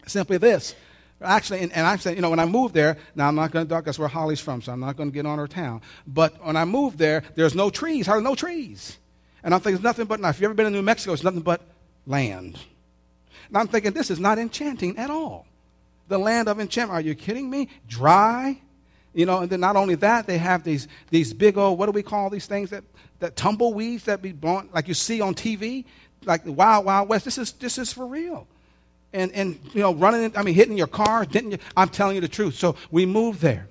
Simply 0.07 0.37
this. 0.37 0.75
Actually, 1.21 1.61
and, 1.61 1.73
and 1.73 1.87
I'm 1.87 1.97
saying, 1.97 2.15
you 2.15 2.21
know, 2.21 2.29
when 2.29 2.39
I 2.39 2.45
moved 2.45 2.75
there, 2.75 2.97
now 3.15 3.27
I'm 3.27 3.35
not 3.35 3.51
going 3.51 3.65
to 3.65 3.69
talk, 3.69 3.85
that's 3.85 3.97
where 3.97 4.07
Holly's 4.07 4.39
from, 4.39 4.61
so 4.61 4.71
I'm 4.71 4.79
not 4.79 4.97
going 4.97 5.09
to 5.09 5.13
get 5.13 5.25
on 5.25 5.39
her 5.39 5.47
town. 5.47 5.81
But 6.05 6.45
when 6.45 6.55
I 6.55 6.65
moved 6.65 6.99
there, 6.99 7.23
there's 7.35 7.55
no 7.55 7.69
trees, 7.71 8.05
hardly 8.05 8.23
no 8.23 8.35
trees. 8.35 8.97
And 9.43 9.53
I'm 9.53 9.59
thinking, 9.59 9.77
it's 9.77 9.83
nothing 9.83 10.05
but, 10.05 10.19
now, 10.19 10.29
if 10.29 10.39
you've 10.39 10.45
ever 10.45 10.53
been 10.53 10.67
in 10.67 10.73
New 10.73 10.81
Mexico, 10.83 11.13
it's 11.13 11.23
nothing 11.23 11.41
but 11.41 11.61
land. 12.05 12.59
And 13.47 13.57
I'm 13.57 13.67
thinking, 13.67 13.93
this 13.93 14.11
is 14.11 14.19
not 14.19 14.37
enchanting 14.37 14.97
at 14.97 15.09
all. 15.09 15.47
The 16.07 16.19
land 16.19 16.47
of 16.49 16.59
enchantment. 16.59 16.97
Are 16.97 17.01
you 17.01 17.15
kidding 17.15 17.49
me? 17.49 17.69
Dry. 17.87 18.61
You 19.13 19.25
know, 19.25 19.39
and 19.39 19.49
then 19.49 19.59
not 19.59 19.75
only 19.75 19.95
that, 19.95 20.27
they 20.27 20.37
have 20.37 20.63
these, 20.63 20.87
these 21.09 21.33
big 21.33 21.57
old, 21.57 21.79
what 21.79 21.87
do 21.87 21.91
we 21.91 22.03
call 22.03 22.29
these 22.29 22.45
things 22.45 22.69
that, 22.69 22.83
that 23.19 23.35
tumbleweeds 23.35 24.03
that 24.03 24.21
be 24.21 24.31
blown, 24.31 24.69
like 24.73 24.87
you 24.87 24.93
see 24.93 25.21
on 25.21 25.33
TV, 25.33 25.85
like 26.25 26.43
the 26.43 26.51
Wild 26.51 26.85
Wild 26.85 27.09
West. 27.09 27.25
This 27.25 27.37
is, 27.37 27.53
this 27.53 27.77
is 27.79 27.91
for 27.91 28.05
real. 28.05 28.47
And, 29.13 29.31
and 29.33 29.59
you 29.73 29.81
know, 29.81 29.93
running, 29.93 30.35
I 30.35 30.43
mean, 30.43 30.53
hitting 30.53 30.77
your 30.77 30.87
car, 30.87 31.25
didn't 31.25 31.51
you? 31.51 31.57
I'm 31.75 31.89
telling 31.89 32.15
you 32.15 32.21
the 32.21 32.27
truth. 32.27 32.55
So 32.55 32.75
we 32.91 33.05
moved 33.05 33.41
there. 33.41 33.67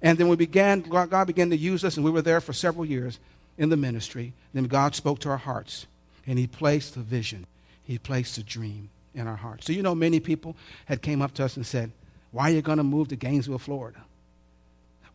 And 0.00 0.16
then 0.16 0.28
we 0.28 0.36
began, 0.36 0.80
God 0.82 1.26
began 1.26 1.50
to 1.50 1.56
use 1.56 1.84
us, 1.84 1.96
and 1.96 2.04
we 2.04 2.10
were 2.10 2.22
there 2.22 2.40
for 2.40 2.52
several 2.52 2.84
years. 2.84 3.18
in 3.58 3.68
the 3.68 3.76
ministry. 3.76 4.32
Then 4.54 4.64
God 4.64 4.94
spoke 4.94 5.18
to 5.20 5.28
our 5.28 5.36
hearts, 5.36 5.86
and 6.26 6.38
He 6.38 6.46
placed 6.46 6.96
a 6.96 7.00
vision, 7.00 7.46
He 7.82 7.98
placed 7.98 8.38
a 8.38 8.42
dream 8.42 8.88
in 9.14 9.26
our 9.26 9.36
hearts. 9.36 9.66
So 9.66 9.72
you 9.72 9.82
know, 9.82 9.94
many 9.94 10.20
people 10.20 10.56
had 10.86 11.02
came 11.02 11.20
up 11.20 11.34
to 11.34 11.44
us 11.44 11.56
and 11.56 11.66
said, 11.66 11.90
"Why 12.30 12.50
are 12.50 12.54
you 12.54 12.62
going 12.62 12.78
to 12.78 12.84
move 12.84 13.08
to 13.08 13.16
Gainesville, 13.16 13.58
Florida? 13.58 14.00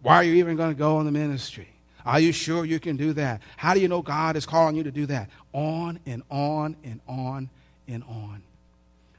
Why 0.02 0.16
are 0.18 0.24
you 0.24 0.34
even 0.36 0.58
going 0.58 0.72
to 0.72 0.78
go 0.78 1.00
in 1.00 1.06
the 1.06 1.12
ministry? 1.12 1.70
Are 2.06 2.20
you 2.20 2.34
sure 2.34 2.66
you 2.66 2.82
can 2.82 2.98
do 2.98 3.14
that? 3.14 3.42
How 3.56 3.74
do 3.74 3.80
you 3.80 3.88
know 3.88 4.02
God 4.02 4.36
is 4.36 4.46
calling 4.46 4.76
you 4.76 4.84
to 4.84 4.92
do 4.92 5.06
that?" 5.08 5.30
On 5.54 6.00
and 6.06 6.22
on 6.30 6.76
and 6.84 7.00
on 7.08 7.50
and 7.88 8.04
on. 8.04 8.44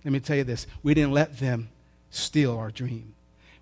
Let 0.04 0.12
me 0.12 0.20
tell 0.20 0.36
you 0.36 0.44
this: 0.44 0.66
we 0.82 0.94
didn't 0.94 1.12
let 1.12 1.38
them 1.38 1.68
steal 2.10 2.56
our 2.56 2.70
dream. 2.70 3.14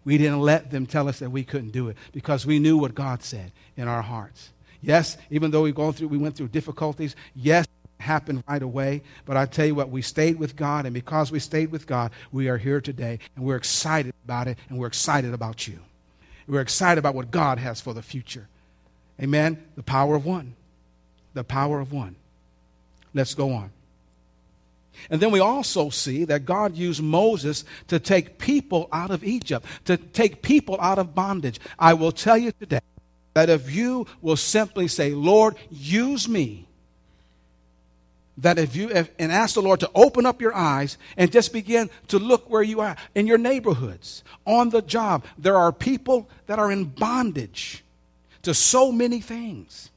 We 0.04 0.18
didn't 0.18 0.40
let 0.40 0.70
them 0.70 0.86
tell 0.86 1.08
us 1.08 1.20
that 1.20 1.30
we 1.30 1.44
couldn't 1.44 1.70
do 1.70 1.88
it 1.88 1.96
because 2.12 2.44
we 2.44 2.58
knew 2.58 2.76
what 2.76 2.94
God 2.94 3.22
said 3.22 3.52
in 3.76 3.86
our 3.86 4.02
hearts. 4.02 4.50
Yes, 4.80 5.16
even 5.30 5.52
though 5.52 5.62
we've 5.62 5.74
gone 5.74 5.92
through, 5.92 6.08
we 6.08 6.18
went 6.18 6.36
through 6.36 6.48
difficulties. 6.48 7.14
Yes, 7.36 7.66
it 7.66 8.02
happened 8.02 8.42
right 8.48 8.62
away. 8.62 9.02
But 9.24 9.36
I 9.36 9.46
tell 9.46 9.64
you 9.64 9.76
what, 9.76 9.90
we 9.90 10.02
stayed 10.02 10.40
with 10.40 10.56
God, 10.56 10.86
and 10.86 10.92
because 10.92 11.30
we 11.30 11.38
stayed 11.38 11.70
with 11.70 11.86
God, 11.86 12.10
we 12.32 12.48
are 12.48 12.58
here 12.58 12.80
today, 12.80 13.20
and 13.36 13.44
we're 13.44 13.56
excited 13.56 14.12
about 14.24 14.48
it, 14.48 14.58
and 14.68 14.78
we're 14.78 14.88
excited 14.88 15.32
about 15.32 15.68
you. 15.68 15.78
We're 16.48 16.60
excited 16.60 16.98
about 16.98 17.14
what 17.14 17.30
God 17.30 17.58
has 17.58 17.80
for 17.80 17.94
the 17.94 18.02
future. 18.02 18.48
Amen. 19.20 19.62
The 19.76 19.84
power 19.84 20.16
of 20.16 20.26
one. 20.26 20.54
The 21.34 21.44
power 21.44 21.78
of 21.78 21.92
one. 21.92 22.16
Let's 23.14 23.34
go 23.34 23.52
on. 23.52 23.70
And 25.10 25.20
then 25.20 25.30
we 25.30 25.40
also 25.40 25.90
see 25.90 26.24
that 26.24 26.44
God 26.44 26.76
used 26.76 27.02
Moses 27.02 27.64
to 27.88 27.98
take 27.98 28.38
people 28.38 28.88
out 28.92 29.10
of 29.10 29.24
Egypt, 29.24 29.66
to 29.84 29.96
take 29.96 30.42
people 30.42 30.78
out 30.80 30.98
of 30.98 31.14
bondage. 31.14 31.58
I 31.78 31.94
will 31.94 32.12
tell 32.12 32.36
you 32.38 32.52
today 32.52 32.80
that 33.34 33.48
if 33.48 33.74
you 33.74 34.06
will 34.20 34.36
simply 34.36 34.88
say, 34.88 35.10
Lord, 35.10 35.56
use 35.70 36.28
me, 36.28 36.66
that 38.38 38.58
if 38.58 38.74
you 38.74 38.90
if, 38.90 39.10
and 39.18 39.30
ask 39.30 39.54
the 39.54 39.62
Lord 39.62 39.80
to 39.80 39.90
open 39.94 40.26
up 40.26 40.40
your 40.40 40.54
eyes 40.54 40.98
and 41.16 41.30
just 41.30 41.52
begin 41.52 41.90
to 42.08 42.18
look 42.18 42.48
where 42.48 42.62
you 42.62 42.80
are 42.80 42.96
in 43.14 43.26
your 43.26 43.38
neighborhoods, 43.38 44.24
on 44.46 44.70
the 44.70 44.82
job, 44.82 45.24
there 45.38 45.56
are 45.56 45.72
people 45.72 46.28
that 46.46 46.58
are 46.58 46.72
in 46.72 46.84
bondage 46.84 47.84
to 48.42 48.54
so 48.54 48.90
many 48.90 49.20
things. 49.20 49.90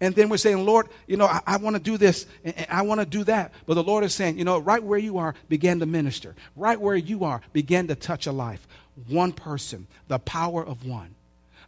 And 0.00 0.14
then 0.14 0.30
we're 0.30 0.38
saying, 0.38 0.64
Lord, 0.64 0.88
you 1.06 1.16
know, 1.16 1.26
I, 1.26 1.40
I 1.46 1.56
want 1.58 1.76
to 1.76 1.82
do 1.82 1.98
this 1.98 2.26
and 2.42 2.66
I 2.70 2.82
want 2.82 3.00
to 3.00 3.06
do 3.06 3.24
that. 3.24 3.52
But 3.66 3.74
the 3.74 3.82
Lord 3.82 4.02
is 4.02 4.14
saying, 4.14 4.38
you 4.38 4.44
know, 4.44 4.58
right 4.58 4.82
where 4.82 4.98
you 4.98 5.18
are, 5.18 5.34
begin 5.48 5.80
to 5.80 5.86
minister. 5.86 6.34
Right 6.56 6.80
where 6.80 6.96
you 6.96 7.24
are, 7.24 7.42
begin 7.52 7.88
to 7.88 7.94
touch 7.94 8.26
a 8.26 8.32
life. 8.32 8.66
One 9.08 9.32
person, 9.32 9.86
the 10.08 10.18
power 10.18 10.64
of 10.64 10.86
one. 10.86 11.14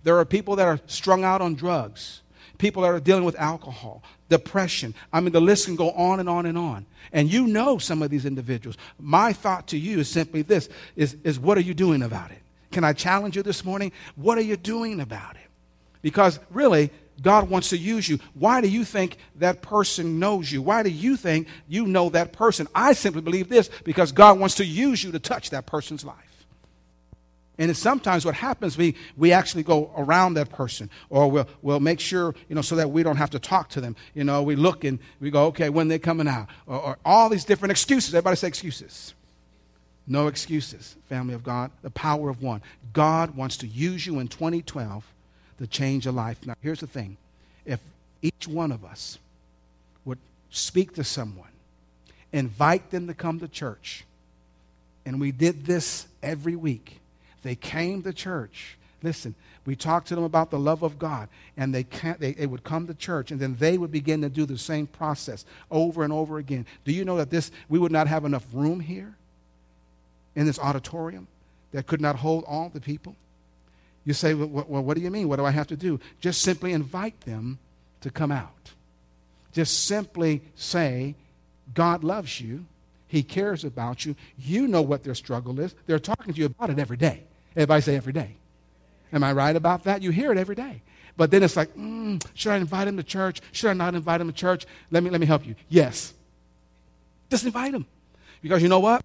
There 0.02 0.18
are 0.18 0.24
people 0.24 0.56
that 0.56 0.66
are 0.66 0.80
strung 0.86 1.24
out 1.24 1.42
on 1.42 1.54
drugs, 1.54 2.22
people 2.58 2.82
that 2.82 2.88
are 2.88 3.00
dealing 3.00 3.24
with 3.24 3.38
alcohol, 3.38 4.02
depression. 4.28 4.94
I 5.12 5.20
mean, 5.20 5.32
the 5.32 5.40
list 5.40 5.66
can 5.66 5.76
go 5.76 5.90
on 5.92 6.18
and 6.18 6.28
on 6.28 6.46
and 6.46 6.56
on. 6.56 6.86
And 7.12 7.30
you 7.30 7.46
know 7.46 7.78
some 7.78 8.02
of 8.02 8.10
these 8.10 8.24
individuals. 8.24 8.78
My 8.98 9.32
thought 9.32 9.68
to 9.68 9.78
you 9.78 10.00
is 10.00 10.08
simply 10.08 10.42
this 10.42 10.68
is, 10.96 11.16
is 11.22 11.38
what 11.38 11.58
are 11.58 11.62
you 11.62 11.74
doing 11.74 12.02
about 12.02 12.30
it? 12.30 12.38
Can 12.72 12.82
I 12.82 12.94
challenge 12.94 13.36
you 13.36 13.42
this 13.42 13.64
morning? 13.64 13.92
What 14.16 14.38
are 14.38 14.42
you 14.42 14.56
doing 14.56 15.00
about 15.00 15.36
it? 15.36 15.42
Because 16.00 16.40
really, 16.50 16.90
God 17.22 17.48
wants 17.48 17.70
to 17.70 17.78
use 17.78 18.08
you. 18.08 18.18
Why 18.34 18.60
do 18.60 18.68
you 18.68 18.84
think 18.84 19.16
that 19.36 19.62
person 19.62 20.18
knows 20.18 20.50
you? 20.50 20.60
Why 20.60 20.82
do 20.82 20.90
you 20.90 21.16
think 21.16 21.48
you 21.68 21.86
know 21.86 22.10
that 22.10 22.32
person? 22.32 22.66
I 22.74 22.92
simply 22.92 23.22
believe 23.22 23.48
this 23.48 23.70
because 23.84 24.12
God 24.12 24.38
wants 24.38 24.56
to 24.56 24.64
use 24.64 25.02
you 25.02 25.12
to 25.12 25.18
touch 25.18 25.50
that 25.50 25.64
person's 25.66 26.04
life. 26.04 26.16
And 27.58 27.76
sometimes 27.76 28.24
what 28.24 28.34
happens, 28.34 28.76
we, 28.76 28.96
we 29.16 29.30
actually 29.30 29.62
go 29.62 29.92
around 29.96 30.34
that 30.34 30.50
person 30.50 30.90
or 31.10 31.30
we'll, 31.30 31.48
we'll 31.60 31.80
make 31.80 32.00
sure, 32.00 32.34
you 32.48 32.54
know, 32.54 32.62
so 32.62 32.76
that 32.76 32.90
we 32.90 33.02
don't 33.02 33.16
have 33.16 33.30
to 33.30 33.38
talk 33.38 33.68
to 33.70 33.80
them. 33.80 33.94
You 34.14 34.24
know, 34.24 34.42
we 34.42 34.56
look 34.56 34.84
and 34.84 34.98
we 35.20 35.30
go, 35.30 35.46
okay, 35.46 35.68
when 35.68 35.88
they're 35.88 35.98
coming 35.98 36.26
out. 36.26 36.48
Or, 36.66 36.80
or 36.80 36.98
all 37.04 37.28
these 37.28 37.44
different 37.44 37.70
excuses. 37.70 38.14
Everybody 38.14 38.36
say 38.36 38.48
excuses. 38.48 39.14
No 40.06 40.26
excuses, 40.26 40.96
family 41.08 41.34
of 41.34 41.44
God. 41.44 41.70
The 41.82 41.90
power 41.90 42.30
of 42.30 42.42
one. 42.42 42.62
God 42.92 43.36
wants 43.36 43.58
to 43.58 43.66
use 43.66 44.06
you 44.06 44.18
in 44.18 44.28
2012 44.28 45.04
to 45.62 45.68
change 45.68 46.06
a 46.06 46.12
life. 46.12 46.44
Now, 46.44 46.54
here's 46.60 46.80
the 46.80 46.86
thing 46.86 47.16
if 47.64 47.80
each 48.20 48.48
one 48.48 48.72
of 48.72 48.84
us 48.84 49.18
would 50.04 50.18
speak 50.50 50.94
to 50.96 51.04
someone, 51.04 51.48
invite 52.32 52.90
them 52.90 53.06
to 53.06 53.14
come 53.14 53.38
to 53.40 53.48
church, 53.48 54.04
and 55.06 55.20
we 55.20 55.30
did 55.30 55.64
this 55.64 56.06
every 56.22 56.56
week, 56.56 56.98
they 57.42 57.54
came 57.54 58.02
to 58.02 58.12
church. 58.12 58.76
Listen, 59.04 59.34
we 59.64 59.76
talked 59.76 60.08
to 60.08 60.16
them 60.16 60.24
about 60.24 60.50
the 60.50 60.58
love 60.58 60.82
of 60.82 60.98
God, 60.98 61.28
and 61.56 61.72
they, 61.72 61.84
can't, 61.84 62.18
they, 62.18 62.32
they 62.32 62.46
would 62.46 62.64
come 62.64 62.88
to 62.88 62.94
church, 62.94 63.30
and 63.30 63.38
then 63.38 63.56
they 63.58 63.78
would 63.78 63.92
begin 63.92 64.22
to 64.22 64.28
do 64.28 64.46
the 64.46 64.58
same 64.58 64.88
process 64.88 65.44
over 65.70 66.02
and 66.02 66.12
over 66.12 66.38
again. 66.38 66.66
Do 66.84 66.92
you 66.92 67.04
know 67.04 67.16
that 67.18 67.30
this 67.30 67.52
we 67.68 67.78
would 67.78 67.92
not 67.92 68.08
have 68.08 68.24
enough 68.24 68.44
room 68.52 68.80
here 68.80 69.14
in 70.34 70.46
this 70.46 70.58
auditorium 70.58 71.28
that 71.70 71.86
could 71.86 72.00
not 72.00 72.16
hold 72.16 72.42
all 72.48 72.68
the 72.68 72.80
people? 72.80 73.14
You 74.04 74.14
say, 74.14 74.34
well, 74.34 74.82
what 74.82 74.96
do 74.96 75.02
you 75.02 75.10
mean? 75.10 75.28
What 75.28 75.36
do 75.36 75.44
I 75.44 75.50
have 75.50 75.68
to 75.68 75.76
do? 75.76 76.00
Just 76.20 76.42
simply 76.42 76.72
invite 76.72 77.20
them 77.20 77.58
to 78.00 78.10
come 78.10 78.32
out. 78.32 78.72
Just 79.52 79.86
simply 79.86 80.42
say, 80.56 81.14
God 81.74 82.02
loves 82.02 82.40
you. 82.40 82.64
He 83.06 83.22
cares 83.22 83.64
about 83.64 84.04
you. 84.04 84.16
You 84.38 84.66
know 84.66 84.82
what 84.82 85.04
their 85.04 85.14
struggle 85.14 85.60
is. 85.60 85.74
They're 85.86 85.98
talking 85.98 86.32
to 86.32 86.40
you 86.40 86.46
about 86.46 86.70
it 86.70 86.78
every 86.78 86.96
day. 86.96 87.22
Everybody 87.54 87.82
say 87.82 87.96
every 87.96 88.12
day. 88.12 88.36
Am 89.12 89.22
I 89.22 89.32
right 89.32 89.54
about 89.54 89.84
that? 89.84 90.02
You 90.02 90.10
hear 90.10 90.32
it 90.32 90.38
every 90.38 90.54
day. 90.54 90.82
But 91.16 91.30
then 91.30 91.42
it's 91.42 91.56
like, 91.56 91.76
mm, 91.76 92.24
should 92.34 92.52
I 92.52 92.56
invite 92.56 92.86
them 92.86 92.96
to 92.96 93.02
church? 93.02 93.40
Should 93.52 93.68
I 93.68 93.74
not 93.74 93.94
invite 93.94 94.18
them 94.18 94.28
to 94.28 94.34
church? 94.34 94.66
Let 94.90 95.02
me, 95.02 95.10
let 95.10 95.20
me 95.20 95.26
help 95.26 95.46
you. 95.46 95.54
Yes. 95.68 96.14
Just 97.30 97.44
invite 97.44 97.72
them. 97.72 97.86
Because 98.40 98.62
you 98.62 98.68
know 98.68 98.80
what? 98.80 99.04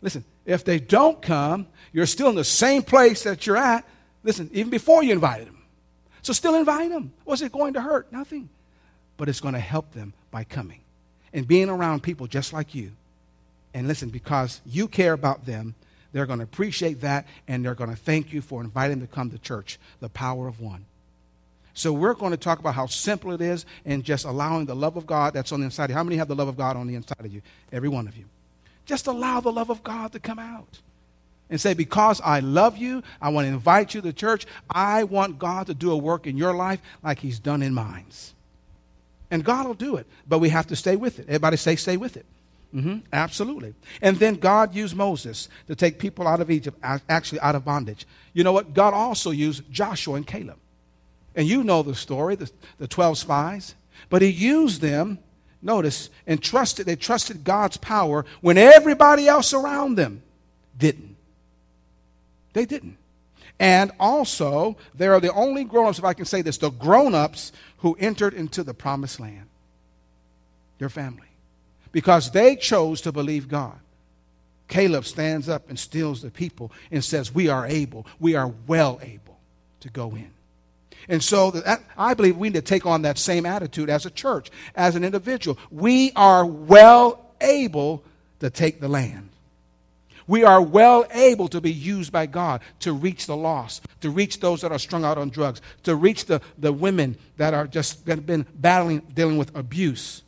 Listen, 0.00 0.24
if 0.46 0.64
they 0.64 0.78
don't 0.78 1.20
come, 1.20 1.66
you're 1.92 2.06
still 2.06 2.28
in 2.28 2.36
the 2.36 2.44
same 2.44 2.82
place 2.82 3.24
that 3.24 3.46
you're 3.46 3.56
at 3.56 3.84
Listen, 4.24 4.48
even 4.52 4.70
before 4.70 5.02
you 5.02 5.12
invited 5.12 5.48
them. 5.48 5.62
So 6.22 6.32
still 6.32 6.54
invite 6.54 6.90
them. 6.90 7.12
What's 7.24 7.42
it 7.42 7.52
going 7.52 7.74
to 7.74 7.80
hurt? 7.80 8.12
Nothing. 8.12 8.48
But 9.16 9.28
it's 9.28 9.40
going 9.40 9.54
to 9.54 9.60
help 9.60 9.92
them 9.92 10.12
by 10.30 10.44
coming 10.44 10.80
and 11.32 11.46
being 11.46 11.68
around 11.68 12.02
people 12.02 12.26
just 12.26 12.52
like 12.52 12.74
you. 12.74 12.92
And 13.74 13.88
listen, 13.88 14.10
because 14.10 14.60
you 14.66 14.86
care 14.86 15.12
about 15.12 15.46
them, 15.46 15.74
they're 16.12 16.26
going 16.26 16.38
to 16.38 16.44
appreciate 16.44 17.00
that 17.00 17.26
and 17.48 17.64
they're 17.64 17.74
going 17.74 17.90
to 17.90 17.96
thank 17.96 18.32
you 18.32 18.42
for 18.42 18.60
inviting 18.60 18.98
them 18.98 19.08
to 19.08 19.12
come 19.12 19.30
to 19.30 19.38
church. 19.38 19.78
The 20.00 20.08
power 20.08 20.46
of 20.46 20.60
one. 20.60 20.84
So 21.74 21.92
we're 21.92 22.14
going 22.14 22.32
to 22.32 22.36
talk 22.36 22.58
about 22.58 22.74
how 22.74 22.86
simple 22.86 23.32
it 23.32 23.40
is 23.40 23.64
and 23.86 24.04
just 24.04 24.26
allowing 24.26 24.66
the 24.66 24.76
love 24.76 24.96
of 24.96 25.06
God 25.06 25.32
that's 25.32 25.52
on 25.52 25.60
the 25.60 25.64
inside 25.64 25.84
of 25.84 25.90
you. 25.90 25.96
How 25.96 26.04
many 26.04 26.16
have 26.18 26.28
the 26.28 26.34
love 26.34 26.48
of 26.48 26.56
God 26.56 26.76
on 26.76 26.86
the 26.86 26.94
inside 26.94 27.20
of 27.20 27.32
you? 27.32 27.40
Every 27.72 27.88
one 27.88 28.06
of 28.06 28.16
you. 28.16 28.26
Just 28.84 29.06
allow 29.06 29.40
the 29.40 29.52
love 29.52 29.70
of 29.70 29.82
God 29.82 30.12
to 30.12 30.20
come 30.20 30.38
out 30.38 30.80
and 31.50 31.60
say, 31.60 31.74
Because 31.74 32.20
I 32.20 32.40
love 32.40 32.76
you, 32.76 33.02
I 33.20 33.28
want 33.28 33.46
to 33.46 33.52
invite 33.52 33.94
you 33.94 34.00
to 34.02 34.12
church. 34.12 34.46
I 34.70 35.04
want 35.04 35.38
God 35.38 35.66
to 35.66 35.74
do 35.74 35.92
a 35.92 35.96
work 35.96 36.26
in 36.26 36.36
your 36.36 36.54
life 36.54 36.80
like 37.02 37.18
He's 37.18 37.38
done 37.38 37.62
in 37.62 37.74
mine. 37.74 38.06
And 39.30 39.44
God 39.44 39.66
will 39.66 39.74
do 39.74 39.96
it, 39.96 40.06
but 40.28 40.40
we 40.40 40.50
have 40.50 40.66
to 40.66 40.76
stay 40.76 40.94
with 40.94 41.18
it. 41.18 41.26
Everybody 41.26 41.56
say, 41.56 41.76
Stay 41.76 41.96
with 41.96 42.16
it. 42.16 42.26
Mm-hmm, 42.74 42.98
absolutely. 43.12 43.74
And 44.00 44.16
then 44.18 44.36
God 44.36 44.74
used 44.74 44.96
Moses 44.96 45.48
to 45.66 45.76
take 45.76 45.98
people 45.98 46.26
out 46.26 46.40
of 46.40 46.50
Egypt, 46.50 46.78
actually 46.82 47.40
out 47.40 47.54
of 47.54 47.64
bondage. 47.64 48.06
You 48.32 48.44
know 48.44 48.52
what? 48.52 48.72
God 48.72 48.94
also 48.94 49.30
used 49.30 49.70
Joshua 49.70 50.14
and 50.14 50.26
Caleb. 50.26 50.56
And 51.34 51.46
you 51.46 51.64
know 51.64 51.82
the 51.82 51.94
story, 51.94 52.34
the, 52.34 52.50
the 52.78 52.88
12 52.88 53.18
spies. 53.18 53.74
But 54.08 54.22
he 54.22 54.28
used 54.28 54.80
them, 54.80 55.18
notice, 55.60 56.08
and 56.26 56.42
trusted, 56.42 56.86
they 56.86 56.96
trusted 56.96 57.44
God's 57.44 57.76
power 57.76 58.24
when 58.40 58.56
everybody 58.56 59.28
else 59.28 59.52
around 59.52 59.96
them 59.96 60.22
didn't. 60.78 61.11
They 62.52 62.66
didn't. 62.66 62.98
And 63.58 63.92
also, 64.00 64.76
they 64.94 65.06
are 65.06 65.20
the 65.20 65.32
only 65.32 65.64
grown 65.64 65.86
ups, 65.86 65.98
if 65.98 66.04
I 66.04 66.14
can 66.14 66.24
say 66.24 66.42
this, 66.42 66.58
the 66.58 66.70
grown 66.70 67.14
ups 67.14 67.52
who 67.78 67.96
entered 68.00 68.34
into 68.34 68.62
the 68.62 68.74
promised 68.74 69.20
land. 69.20 69.48
Their 70.78 70.88
family. 70.88 71.28
Because 71.92 72.30
they 72.30 72.56
chose 72.56 73.00
to 73.02 73.12
believe 73.12 73.48
God. 73.48 73.78
Caleb 74.68 75.04
stands 75.04 75.48
up 75.48 75.68
and 75.68 75.78
stills 75.78 76.22
the 76.22 76.30
people 76.30 76.72
and 76.90 77.04
says, 77.04 77.34
We 77.34 77.48
are 77.48 77.66
able, 77.66 78.06
we 78.18 78.34
are 78.34 78.52
well 78.66 78.98
able 79.02 79.38
to 79.80 79.90
go 79.90 80.10
in. 80.10 80.30
And 81.08 81.22
so 81.22 81.50
that, 81.50 81.82
I 81.96 82.14
believe 82.14 82.36
we 82.36 82.48
need 82.48 82.54
to 82.54 82.62
take 82.62 82.86
on 82.86 83.02
that 83.02 83.18
same 83.18 83.44
attitude 83.44 83.90
as 83.90 84.06
a 84.06 84.10
church, 84.10 84.50
as 84.74 84.96
an 84.96 85.04
individual. 85.04 85.58
We 85.70 86.12
are 86.16 86.46
well 86.46 87.32
able 87.40 88.02
to 88.40 88.50
take 88.50 88.80
the 88.80 88.88
land. 88.88 89.28
We 90.26 90.44
are 90.44 90.60
well 90.60 91.06
able 91.12 91.48
to 91.48 91.60
be 91.60 91.72
used 91.72 92.12
by 92.12 92.26
God 92.26 92.60
to 92.80 92.92
reach 92.92 93.26
the 93.26 93.36
lost, 93.36 93.84
to 94.00 94.10
reach 94.10 94.40
those 94.40 94.60
that 94.60 94.72
are 94.72 94.78
strung 94.78 95.04
out 95.04 95.18
on 95.18 95.30
drugs, 95.30 95.60
to 95.84 95.94
reach 95.94 96.26
the, 96.26 96.40
the 96.58 96.72
women 96.72 97.16
that 97.36 97.54
are 97.54 97.66
just 97.66 98.06
that 98.06 98.16
have 98.16 98.26
been 98.26 98.46
battling, 98.54 99.00
dealing 99.14 99.38
with 99.38 99.54
abuse, 99.56 100.22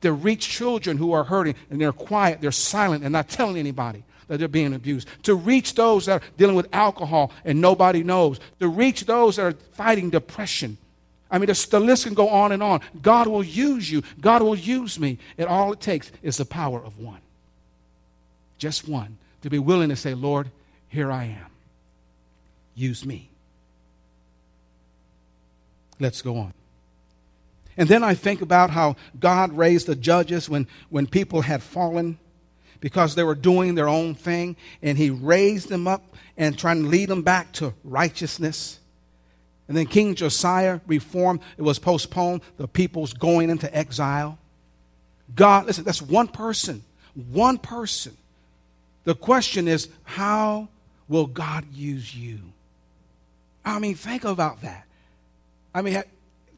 to 0.00 0.12
reach 0.12 0.48
children 0.48 0.96
who 0.96 1.12
are 1.12 1.24
hurting 1.24 1.54
and 1.70 1.80
they're 1.80 1.92
quiet, 1.92 2.40
they're 2.40 2.52
silent, 2.52 3.04
and 3.04 3.12
not 3.12 3.28
telling 3.28 3.56
anybody 3.56 4.02
that 4.28 4.38
they're 4.38 4.48
being 4.48 4.74
abused, 4.74 5.08
to 5.22 5.34
reach 5.34 5.74
those 5.74 6.06
that 6.06 6.22
are 6.22 6.26
dealing 6.36 6.56
with 6.56 6.68
alcohol 6.72 7.32
and 7.44 7.60
nobody 7.60 8.02
knows, 8.02 8.40
to 8.58 8.68
reach 8.68 9.06
those 9.06 9.36
that 9.36 9.42
are 9.44 9.52
fighting 9.72 10.10
depression, 10.10 10.76
I 11.30 11.38
mean, 11.38 11.46
the 11.46 11.80
list 11.80 12.04
can 12.04 12.14
go 12.14 12.28
on 12.28 12.52
and 12.52 12.62
on. 12.62 12.80
God 13.02 13.26
will 13.26 13.42
use 13.42 13.90
you. 13.90 14.02
God 14.20 14.42
will 14.42 14.56
use 14.56 14.98
me. 14.98 15.18
And 15.38 15.48
all 15.48 15.72
it 15.72 15.80
takes 15.80 16.12
is 16.22 16.36
the 16.36 16.44
power 16.44 16.82
of 16.82 16.98
one. 16.98 17.20
Just 18.58 18.88
one. 18.88 19.18
To 19.46 19.50
be 19.50 19.60
willing 19.60 19.90
to 19.90 19.96
say, 19.96 20.12
Lord, 20.12 20.50
here 20.88 21.12
I 21.12 21.26
am. 21.26 21.46
Use 22.74 23.06
me. 23.06 23.30
Let's 26.00 26.20
go 26.20 26.36
on. 26.36 26.52
And 27.76 27.88
then 27.88 28.02
I 28.02 28.14
think 28.14 28.42
about 28.42 28.70
how 28.70 28.96
God 29.20 29.56
raised 29.56 29.86
the 29.86 29.94
judges 29.94 30.50
when, 30.50 30.66
when 30.90 31.06
people 31.06 31.42
had 31.42 31.62
fallen 31.62 32.18
because 32.80 33.14
they 33.14 33.22
were 33.22 33.36
doing 33.36 33.76
their 33.76 33.88
own 33.88 34.16
thing, 34.16 34.56
and 34.82 34.98
He 34.98 35.10
raised 35.10 35.68
them 35.68 35.86
up 35.86 36.02
and 36.36 36.58
trying 36.58 36.82
to 36.82 36.88
lead 36.88 37.08
them 37.08 37.22
back 37.22 37.52
to 37.52 37.72
righteousness. 37.84 38.80
And 39.68 39.76
then 39.76 39.86
King 39.86 40.16
Josiah 40.16 40.80
reformed, 40.88 41.38
it 41.56 41.62
was 41.62 41.78
postponed, 41.78 42.40
the 42.56 42.66
people's 42.66 43.12
going 43.12 43.50
into 43.50 43.72
exile. 43.72 44.40
God, 45.36 45.66
listen, 45.66 45.84
that's 45.84 46.02
one 46.02 46.26
person. 46.26 46.82
One 47.14 47.58
person. 47.58 48.16
The 49.06 49.14
question 49.14 49.68
is, 49.68 49.88
how 50.02 50.66
will 51.08 51.26
God 51.26 51.64
use 51.72 52.12
you? 52.12 52.40
I 53.64 53.78
mean, 53.78 53.94
think 53.94 54.24
about 54.24 54.62
that. 54.62 54.84
I 55.72 55.82
mean, 55.82 56.02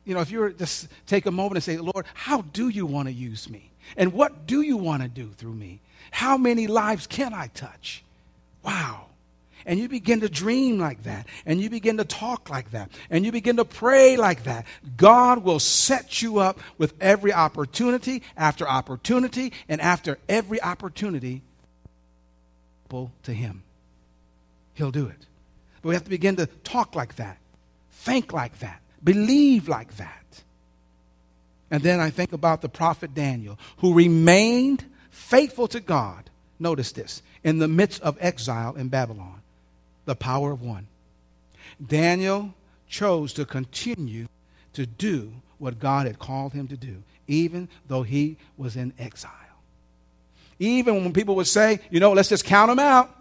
you 0.06 0.14
know, 0.14 0.20
if 0.20 0.30
you 0.30 0.40
were 0.40 0.50
just 0.50 0.88
take 1.06 1.26
a 1.26 1.30
moment 1.30 1.56
and 1.56 1.62
say, 1.64 1.76
Lord, 1.76 2.06
how 2.14 2.40
do 2.40 2.70
you 2.70 2.86
want 2.86 3.06
to 3.06 3.12
use 3.12 3.50
me? 3.50 3.70
And 3.98 4.14
what 4.14 4.46
do 4.46 4.62
you 4.62 4.78
want 4.78 5.02
to 5.02 5.08
do 5.08 5.28
through 5.36 5.52
me? 5.52 5.80
How 6.10 6.38
many 6.38 6.66
lives 6.66 7.06
can 7.06 7.34
I 7.34 7.48
touch? 7.48 8.02
Wow. 8.62 9.08
And 9.66 9.78
you 9.78 9.86
begin 9.86 10.20
to 10.20 10.30
dream 10.30 10.78
like 10.78 11.02
that, 11.02 11.26
and 11.44 11.60
you 11.60 11.68
begin 11.68 11.98
to 11.98 12.04
talk 12.06 12.48
like 12.48 12.70
that, 12.70 12.90
and 13.10 13.26
you 13.26 13.32
begin 13.32 13.58
to 13.58 13.66
pray 13.66 14.16
like 14.16 14.44
that. 14.44 14.64
God 14.96 15.44
will 15.44 15.60
set 15.60 16.22
you 16.22 16.38
up 16.38 16.58
with 16.78 16.94
every 16.98 17.34
opportunity 17.34 18.22
after 18.38 18.66
opportunity, 18.66 19.52
and 19.68 19.82
after 19.82 20.16
every 20.30 20.62
opportunity, 20.62 21.42
to 23.22 23.32
Him. 23.32 23.62
He'll 24.74 24.90
do 24.90 25.06
it. 25.06 25.26
But 25.82 25.90
we 25.90 25.94
have 25.94 26.04
to 26.04 26.10
begin 26.10 26.36
to 26.36 26.46
talk 26.46 26.94
like 26.94 27.16
that, 27.16 27.38
think 27.90 28.32
like 28.32 28.58
that, 28.60 28.80
believe 29.02 29.68
like 29.68 29.96
that. 29.96 30.42
And 31.70 31.82
then 31.82 32.00
I 32.00 32.10
think 32.10 32.32
about 32.32 32.62
the 32.62 32.68
prophet 32.68 33.14
Daniel, 33.14 33.58
who 33.78 33.94
remained 33.94 34.84
faithful 35.10 35.68
to 35.68 35.80
God. 35.80 36.30
Notice 36.58 36.92
this 36.92 37.22
in 37.44 37.58
the 37.58 37.68
midst 37.68 38.00
of 38.02 38.16
exile 38.20 38.74
in 38.74 38.88
Babylon, 38.88 39.42
the 40.06 40.16
power 40.16 40.50
of 40.50 40.62
one. 40.62 40.86
Daniel 41.84 42.54
chose 42.88 43.32
to 43.34 43.44
continue 43.44 44.26
to 44.72 44.86
do 44.86 45.32
what 45.58 45.78
God 45.78 46.06
had 46.06 46.18
called 46.18 46.52
him 46.52 46.68
to 46.68 46.76
do, 46.76 47.02
even 47.26 47.68
though 47.86 48.02
he 48.02 48.36
was 48.56 48.76
in 48.76 48.92
exile. 48.98 49.32
Even 50.58 50.96
when 50.96 51.12
people 51.12 51.36
would 51.36 51.46
say, 51.46 51.80
you 51.90 52.00
know, 52.00 52.12
let's 52.12 52.28
just 52.28 52.44
count 52.44 52.70
him 52.70 52.78
out. 52.78 53.14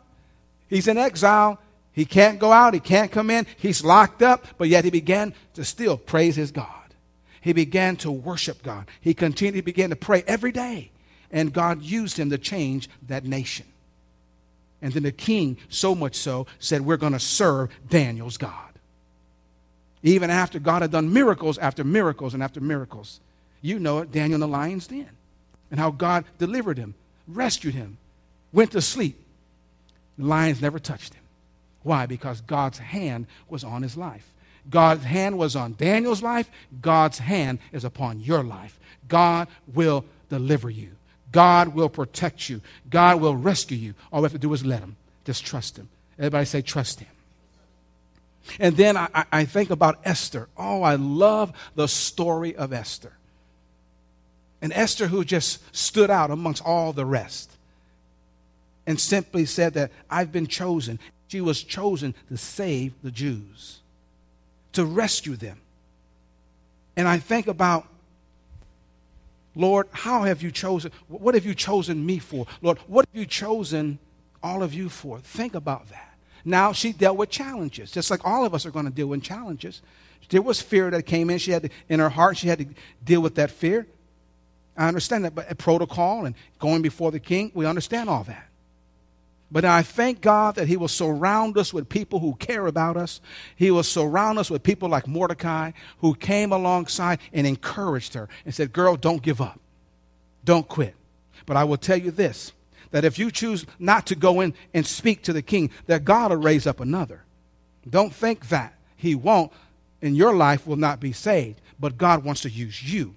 He's 0.68 0.88
in 0.88 0.98
exile. 0.98 1.60
He 1.92 2.06
can't 2.06 2.40
go 2.40 2.52
out. 2.52 2.74
He 2.74 2.80
can't 2.80 3.12
come 3.12 3.30
in. 3.30 3.46
He's 3.58 3.84
locked 3.84 4.22
up. 4.22 4.46
But 4.58 4.70
yet 4.70 4.84
he 4.84 4.90
began 4.90 5.34
to 5.54 5.64
still 5.64 5.98
praise 5.98 6.36
his 6.36 6.52
God. 6.52 6.68
He 7.42 7.54
began 7.54 7.96
to 7.98 8.12
worship 8.12 8.62
God. 8.64 8.88
He 9.00 9.14
continued, 9.14 9.56
he 9.56 9.62
began 9.62 9.90
to 9.92 9.96
pray 9.96 10.24
every 10.28 10.52
day. 10.52 10.92
And 11.32 11.54
God 11.54 11.82
used 11.82 12.18
him 12.18 12.30
to 12.30 12.38
change 12.38 12.90
that 13.08 13.24
nation. 13.24 13.66
And 14.82 14.94
then 14.94 15.04
the 15.04 15.12
king, 15.12 15.58
so 15.70 15.96
much 15.96 16.16
so, 16.16 16.48
said, 16.60 16.82
We're 16.82 16.98
going 16.98 17.14
to 17.14 17.20
serve 17.20 17.70
Daniel's 17.90 18.38
God. 18.38 18.68
Even 20.04 20.30
after 20.30 20.60
God 20.60 20.84
had 20.84 20.92
done 20.92 21.12
miracles 21.12 21.58
after 21.58 21.84
miracles 21.84 22.34
and 22.34 22.44
after 22.44 22.62
miracles. 22.62 23.20
You 23.62 23.80
know 23.80 24.00
it, 24.00 24.12
Daniel 24.12 24.36
in 24.36 24.42
the 24.42 24.48
lion's 24.48 24.88
den. 24.88 25.10
And 25.72 25.80
how 25.80 25.92
God 25.92 26.26
delivered 26.38 26.78
him, 26.78 26.94
rescued 27.28 27.74
him, 27.74 27.98
went 28.52 28.72
to 28.72 28.82
sleep. 28.82 29.22
The 30.18 30.26
lions 30.26 30.62
never 30.62 30.80
touched 30.80 31.14
him. 31.14 31.24
Why? 31.84 32.06
Because 32.06 32.42
God's 32.42 32.80
hand 32.80 33.28
was 33.50 33.64
on 33.64 33.82
his 33.82 33.96
life. 33.96 34.32
God's 34.70 35.04
hand 35.04 35.38
was 35.38 35.56
on 35.56 35.76
Daniel's 35.78 36.22
life. 36.22 36.50
God's 36.82 37.20
hand 37.20 37.60
is 37.72 37.86
upon 37.86 38.20
your 38.20 38.44
life. 38.44 38.78
God 39.08 39.48
will 39.74 40.04
deliver 40.30 40.70
you. 40.70 40.90
God 41.32 41.74
will 41.74 41.90
protect 41.90 42.50
you. 42.50 42.62
God 42.90 43.22
will 43.22 43.36
rescue 43.36 43.78
you. 43.78 43.94
All 44.12 44.22
we 44.22 44.26
have 44.26 44.32
to 44.34 44.38
do 44.38 44.54
is 44.54 44.66
let 44.66 44.80
Him. 44.80 44.96
Just 45.26 45.46
trust 45.46 45.78
Him. 45.78 45.90
Everybody 46.18 46.46
say, 46.46 46.62
trust 46.62 47.00
Him. 47.00 47.10
And 48.60 48.78
then 48.78 48.96
I, 48.96 49.26
I 49.32 49.46
think 49.46 49.70
about 49.70 50.00
Esther. 50.06 50.48
Oh, 50.58 50.82
I 50.82 50.96
love 50.96 51.52
the 51.76 51.88
story 51.88 52.56
of 52.56 52.72
Esther. 52.72 53.12
And 54.62 54.74
Esther, 54.74 55.08
who 55.08 55.24
just 55.24 55.62
stood 55.76 56.10
out 56.10 56.32
amongst 56.32 56.64
all 56.66 56.94
the 56.94 57.06
rest 57.06 57.52
and 58.88 59.00
simply 59.00 59.46
said 59.46 59.74
that 59.76 59.92
I've 60.10 60.32
been 60.32 60.48
chosen. 60.48 61.00
She 61.28 61.42
was 61.42 61.62
chosen 61.62 62.16
to 62.30 62.38
save 62.38 62.94
the 63.04 63.12
Jews, 63.12 63.82
to 64.74 64.86
rescue 64.86 65.36
them. 65.36 65.60
And 66.96 67.08
I 67.08 67.18
think 67.18 67.48
about, 67.48 67.86
Lord, 69.56 69.88
how 69.92 70.24
have 70.24 70.42
you 70.42 70.52
chosen? 70.52 70.92
What 71.08 71.36
have 71.36 71.46
you 71.46 71.54
chosen 71.54 72.06
me 72.06 72.18
for? 72.18 72.48
Lord, 72.62 72.80
what 72.88 73.06
have 73.06 73.20
you 73.20 73.26
chosen 73.26 74.00
all 74.42 74.64
of 74.64 74.74
you 74.74 74.90
for? 74.90 75.20
Think 75.20 75.54
about 75.54 75.90
that. 75.90 76.16
Now, 76.46 76.72
she 76.72 76.94
dealt 76.94 77.18
with 77.18 77.30
challenges, 77.30 77.92
just 77.92 78.10
like 78.10 78.22
all 78.24 78.46
of 78.46 78.54
us 78.54 78.66
are 78.66 78.72
going 78.72 78.86
to 78.86 78.92
deal 78.92 79.08
with 79.08 79.22
challenges. 79.22 79.82
There 80.30 80.42
was 80.42 80.62
fear 80.62 80.90
that 80.92 81.06
came 81.06 81.30
in. 81.30 81.40
She 81.40 81.52
had 81.52 81.64
to, 81.64 81.70
in 81.90 82.00
her 82.00 82.10
heart, 82.10 82.38
she 82.38 82.48
had 82.48 82.60
to 82.60 82.68
deal 83.04 83.22
with 83.22 83.36
that 83.36 83.52
fear. 83.52 83.86
I 84.78 84.88
understand 84.88 85.26
that, 85.26 85.34
but 85.34 85.58
protocol 85.58 86.26
and 86.26 86.36
going 86.60 86.82
before 86.82 87.12
the 87.12 87.20
king, 87.20 87.52
we 87.56 87.66
understand 87.66 88.10
all 88.10 88.24
that. 88.26 88.48
But 89.50 89.66
I 89.66 89.82
thank 89.82 90.22
God 90.22 90.56
that 90.56 90.68
He 90.68 90.78
will 90.78 90.90
surround 90.90 91.58
us 91.58 91.74
with 91.74 91.88
people 91.88 92.20
who 92.20 92.36
care 92.36 92.68
about 92.68 92.98
us. 92.98 93.22
He 93.56 93.72
will 93.72 93.84
surround 93.84 94.40
us 94.40 94.52
with 94.52 94.62
people 94.62 94.90
like 94.90 95.08
Mordecai 95.08 95.72
who 96.00 96.14
came 96.16 96.52
alongside 96.52 97.20
and 97.32 97.48
encouraged 97.48 98.14
her 98.14 98.28
and 98.46 98.54
said, 98.54 98.74
Girl, 98.74 98.96
don't 98.98 99.22
give 99.22 99.40
up. 99.40 99.60
Don't 100.44 100.68
quit. 100.68 100.96
But 101.46 101.58
I 101.58 101.64
will 101.64 101.78
tell 101.78 101.98
you 101.98 102.12
this 102.12 102.52
that 102.92 103.04
if 103.04 103.20
you 103.20 103.32
choose 103.32 103.66
not 103.80 104.06
to 104.08 104.16
go 104.16 104.40
in 104.42 104.54
and 104.74 104.86
speak 104.86 105.22
to 105.24 105.34
the 105.34 105.42
king, 105.42 105.70
that 105.88 106.06
God 106.06 106.32
will 106.32 106.38
raise 106.38 106.66
up 106.66 106.80
another. 106.80 107.24
Don't 107.90 108.14
think 108.14 108.50
that 108.50 108.74
He 108.96 109.16
won't, 109.16 109.52
and 110.02 110.16
your 110.16 110.36
life 110.36 110.68
will 110.68 110.78
not 110.78 111.00
be 111.00 111.14
saved. 111.14 111.62
But 111.80 111.98
God 111.98 112.24
wants 112.24 112.42
to 112.42 112.50
use 112.50 112.84
you. 112.84 113.16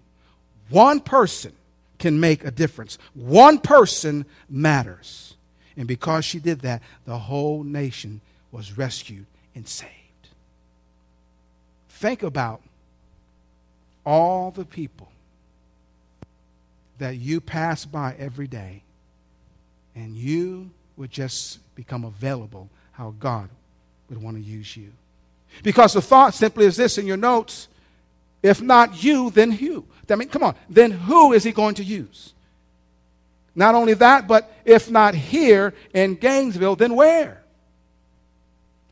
One 0.71 1.01
person 1.01 1.53
can 1.99 2.19
make 2.19 2.45
a 2.45 2.51
difference, 2.51 2.99
one 3.15 3.59
person 3.59 4.25
matters. 4.49 5.35
And 5.77 5.87
because 5.87 6.25
she 6.25 6.39
did 6.41 6.61
that, 6.61 6.83
the 7.05 7.19
whole 7.19 7.63
nation 7.63 8.21
was 8.53 8.77
rescued 8.77 9.27
and 9.55 9.67
saved. 9.69 9.91
Think 11.89 12.23
about 12.23 12.63
all 14.05 14.51
the 14.51 14.65
people 14.65 15.09
that 16.99 17.17
you 17.17 17.41
pass 17.41 17.85
by 17.85 18.15
every 18.19 18.47
day, 18.47 18.83
and 19.95 20.17
you 20.17 20.71
would 20.97 21.11
just 21.11 21.59
become 21.75 22.05
available 22.05 22.69
how 22.93 23.15
God 23.19 23.49
would 24.09 24.23
want 24.23 24.37
to 24.37 24.43
use 24.43 24.77
you. 24.77 24.93
Because 25.63 25.95
the 25.95 26.03
thought 26.03 26.35
simply 26.35 26.67
is 26.67 26.77
this 26.77 26.99
in 26.99 27.07
your 27.07 27.17
notes 27.17 27.69
if 28.43 28.61
not 28.61 29.03
you, 29.03 29.31
then 29.31 29.51
who? 29.51 29.85
I 30.09 30.17
mean, 30.17 30.29
come 30.29 30.43
on, 30.43 30.57
then 30.69 30.91
who 30.91 31.33
is 31.33 31.45
he 31.45 31.53
going 31.53 31.77
to 31.77 31.85
use? 31.85 32.33
Not 33.55 33.75
only 33.75 33.95
that, 33.95 34.27
but 34.27 34.53
if 34.65 34.91
not 34.91 35.15
here 35.15 35.75
in 35.93 36.15
Gainesville, 36.15 36.77
then 36.77 36.95
where? 36.95 37.43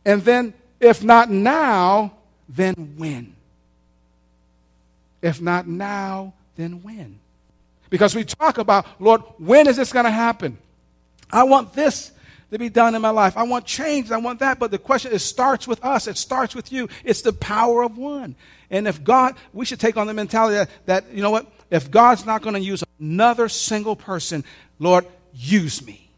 And 0.04 0.22
then, 0.22 0.54
if 0.80 1.02
not 1.02 1.30
now, 1.30 2.12
then 2.48 2.94
when? 2.96 3.34
If 5.22 5.40
not 5.40 5.66
now, 5.66 6.34
then 6.56 6.82
when? 6.82 7.18
Because 7.90 8.14
we 8.14 8.24
talk 8.24 8.58
about, 8.58 8.86
Lord, 9.00 9.22
when 9.38 9.66
is 9.66 9.76
this 9.76 9.92
going 9.92 10.04
to 10.04 10.10
happen? 10.10 10.58
I 11.30 11.44
want 11.44 11.72
this 11.72 12.12
to 12.50 12.58
be 12.58 12.68
done 12.68 12.94
in 12.94 13.02
my 13.02 13.10
life. 13.10 13.36
I 13.36 13.42
want 13.42 13.66
change. 13.66 14.10
I 14.10 14.18
want 14.18 14.40
that. 14.40 14.58
But 14.58 14.70
the 14.70 14.78
question, 14.78 15.12
it 15.12 15.18
starts 15.18 15.68
with 15.68 15.84
us. 15.84 16.06
It 16.06 16.16
starts 16.16 16.54
with 16.54 16.72
you. 16.72 16.88
It's 17.04 17.22
the 17.22 17.32
power 17.32 17.82
of 17.82 17.98
one. 17.98 18.34
And 18.70 18.88
if 18.88 19.02
God, 19.04 19.34
we 19.52 19.64
should 19.64 19.80
take 19.80 19.96
on 19.96 20.06
the 20.06 20.14
mentality 20.14 20.56
that, 20.56 20.70
that 20.86 21.14
you 21.14 21.22
know 21.22 21.30
what? 21.30 21.46
if 21.70 21.90
God's 21.90 22.24
not 22.24 22.42
going 22.42 22.54
to 22.54 22.60
use 22.60 22.82
another 22.98 23.48
single 23.48 23.96
person, 23.96 24.44
Lord, 24.78 25.06
use 25.34 25.84
me. 25.84 26.10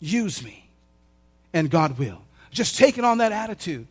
Use 0.00 0.42
me. 0.42 0.68
And 1.52 1.70
God 1.70 1.98
will. 1.98 2.20
Just 2.50 2.76
taking 2.78 3.04
on 3.04 3.18
that 3.18 3.32
attitude 3.32 3.86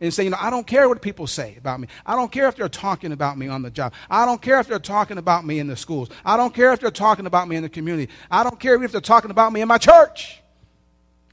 and 0.00 0.12
say, 0.12 0.24
you 0.24 0.30
know, 0.30 0.36
I 0.40 0.50
don't 0.50 0.66
care 0.66 0.88
what 0.88 1.00
people 1.02 1.26
say 1.26 1.56
about 1.56 1.80
me. 1.80 1.88
I 2.04 2.16
don't 2.16 2.30
care 2.30 2.48
if 2.48 2.56
they're 2.56 2.68
talking 2.68 3.12
about 3.12 3.38
me 3.38 3.48
on 3.48 3.62
the 3.62 3.70
job. 3.70 3.92
I 4.10 4.24
don't 4.24 4.40
care 4.40 4.58
if 4.60 4.66
they're 4.66 4.78
talking 4.78 5.18
about 5.18 5.44
me 5.44 5.58
in 5.58 5.66
the 5.66 5.76
schools. 5.76 6.08
I 6.24 6.36
don't 6.36 6.54
care 6.54 6.72
if 6.72 6.80
they're 6.80 6.90
talking 6.90 7.26
about 7.26 7.48
me 7.48 7.56
in 7.56 7.62
the 7.62 7.68
community. 7.68 8.12
I 8.30 8.42
don't 8.42 8.58
care 8.58 8.82
if 8.82 8.92
they're 8.92 9.00
talking 9.00 9.30
about 9.30 9.52
me 9.52 9.60
in 9.60 9.68
my 9.68 9.78
church. 9.78 10.40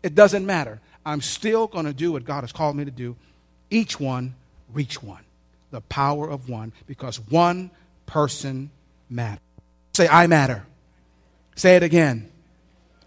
It 0.03 0.15
doesn't 0.15 0.45
matter. 0.45 0.79
I'm 1.05 1.21
still 1.21 1.67
going 1.67 1.85
to 1.85 1.93
do 1.93 2.11
what 2.11 2.25
God 2.25 2.41
has 2.41 2.51
called 2.51 2.75
me 2.75 2.85
to 2.85 2.91
do. 2.91 3.15
Each 3.69 3.99
one, 3.99 4.35
reach 4.73 5.01
one. 5.01 5.23
the 5.71 5.81
power 5.81 6.29
of 6.29 6.49
one 6.49 6.73
because 6.85 7.19
one 7.19 7.71
person 8.05 8.69
matters. 9.09 9.39
Say, 9.93 10.07
I 10.07 10.27
matter. 10.27 10.65
Say 11.55 11.75
it 11.75 11.83
again, 11.83 12.29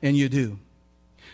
and 0.02 0.16
you 0.16 0.28
do. 0.28 0.58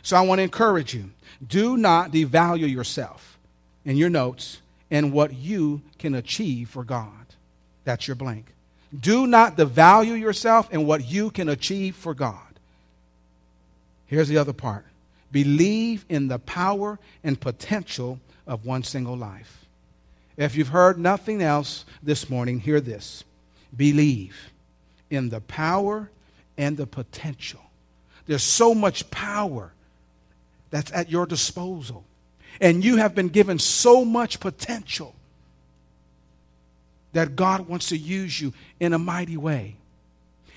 So 0.02 0.16
I 0.16 0.22
want 0.22 0.38
to 0.38 0.42
encourage 0.42 0.94
you 0.94 1.10
do 1.46 1.76
not 1.76 2.12
devalue 2.12 2.70
yourself 2.70 3.38
in 3.84 3.96
your 3.96 4.10
notes 4.10 4.58
and 4.90 5.12
what 5.12 5.32
you 5.32 5.82
can 5.98 6.14
achieve 6.14 6.68
for 6.68 6.84
God. 6.84 7.12
That's 7.84 8.06
your 8.06 8.14
blank. 8.14 8.46
Do 8.98 9.26
not 9.26 9.56
devalue 9.56 10.18
yourself 10.18 10.68
and 10.72 10.86
what 10.86 11.08
you 11.08 11.30
can 11.30 11.48
achieve 11.48 11.94
for 11.96 12.12
God. 12.12 12.38
Here's 14.06 14.28
the 14.28 14.38
other 14.38 14.52
part 14.52 14.84
believe 15.32 16.04
in 16.08 16.28
the 16.28 16.38
power 16.38 16.98
and 17.22 17.40
potential 17.40 18.20
of 18.46 18.64
one 18.64 18.82
single 18.82 19.16
life. 19.16 19.66
If 20.36 20.56
you've 20.56 20.68
heard 20.68 20.98
nothing 20.98 21.42
else 21.42 21.84
this 22.02 22.30
morning, 22.30 22.60
hear 22.60 22.80
this 22.80 23.24
believe 23.76 24.50
in 25.10 25.28
the 25.28 25.40
power 25.40 26.10
and 26.56 26.76
the 26.76 26.86
potential. 26.86 27.60
There's 28.26 28.42
so 28.42 28.74
much 28.74 29.10
power 29.10 29.72
that's 30.70 30.92
at 30.92 31.10
your 31.10 31.26
disposal. 31.26 32.04
And 32.60 32.84
you 32.84 32.96
have 32.96 33.14
been 33.14 33.28
given 33.28 33.58
so 33.58 34.04
much 34.04 34.40
potential 34.40 35.14
that 37.12 37.36
God 37.36 37.68
wants 37.68 37.88
to 37.88 37.96
use 37.96 38.40
you 38.40 38.52
in 38.78 38.92
a 38.92 38.98
mighty 38.98 39.36
way. 39.36 39.76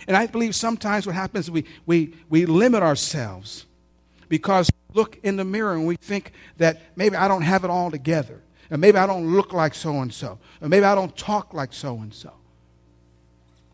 And 0.08 0.16
I 0.18 0.28
believe 0.28 0.56
sometimes 0.56 1.06
what 1.06 1.16
happens, 1.16 1.50
we, 1.50 1.66
we, 1.86 2.14
we 2.30 2.46
limit 2.46 2.84
ourselves 2.84 3.66
because 4.30 4.70
look 4.94 5.20
in 5.24 5.38
the 5.38 5.44
mirror 5.44 5.74
and 5.74 5.88
we 5.88 5.96
think 5.96 6.34
that 6.58 6.82
maybe 6.96 7.16
I 7.16 7.28
don't 7.28 7.42
have 7.42 7.64
it 7.64 7.70
all 7.70 7.92
together. 7.92 8.42
And 8.70 8.82
maybe 8.82 8.98
I 8.98 9.06
don't 9.06 9.34
look 9.34 9.54
like 9.54 9.76
so 9.76 10.02
and 10.02 10.14
so. 10.14 10.40
Or 10.62 10.70
maybe 10.70 10.86
I 10.86 10.96
don't 10.96 11.16
talk 11.16 11.54
like 11.54 11.74
so 11.74 11.98
and 11.98 12.14
so. 12.14 12.32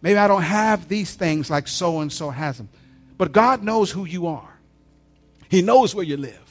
Maybe 0.01 0.17
I 0.17 0.27
don't 0.27 0.43
have 0.43 0.88
these 0.88 1.13
things 1.15 1.49
like 1.49 1.67
so 1.67 1.99
and 1.99 2.12
so 2.12 2.29
has 2.29 2.57
them. 2.57 2.69
But 3.17 3.31
God 3.31 3.63
knows 3.63 3.91
who 3.91 4.05
you 4.05 4.27
are, 4.27 4.59
He 5.49 5.62
knows 5.62 5.93
where 5.93 6.05
you 6.05 6.17
live. 6.17 6.45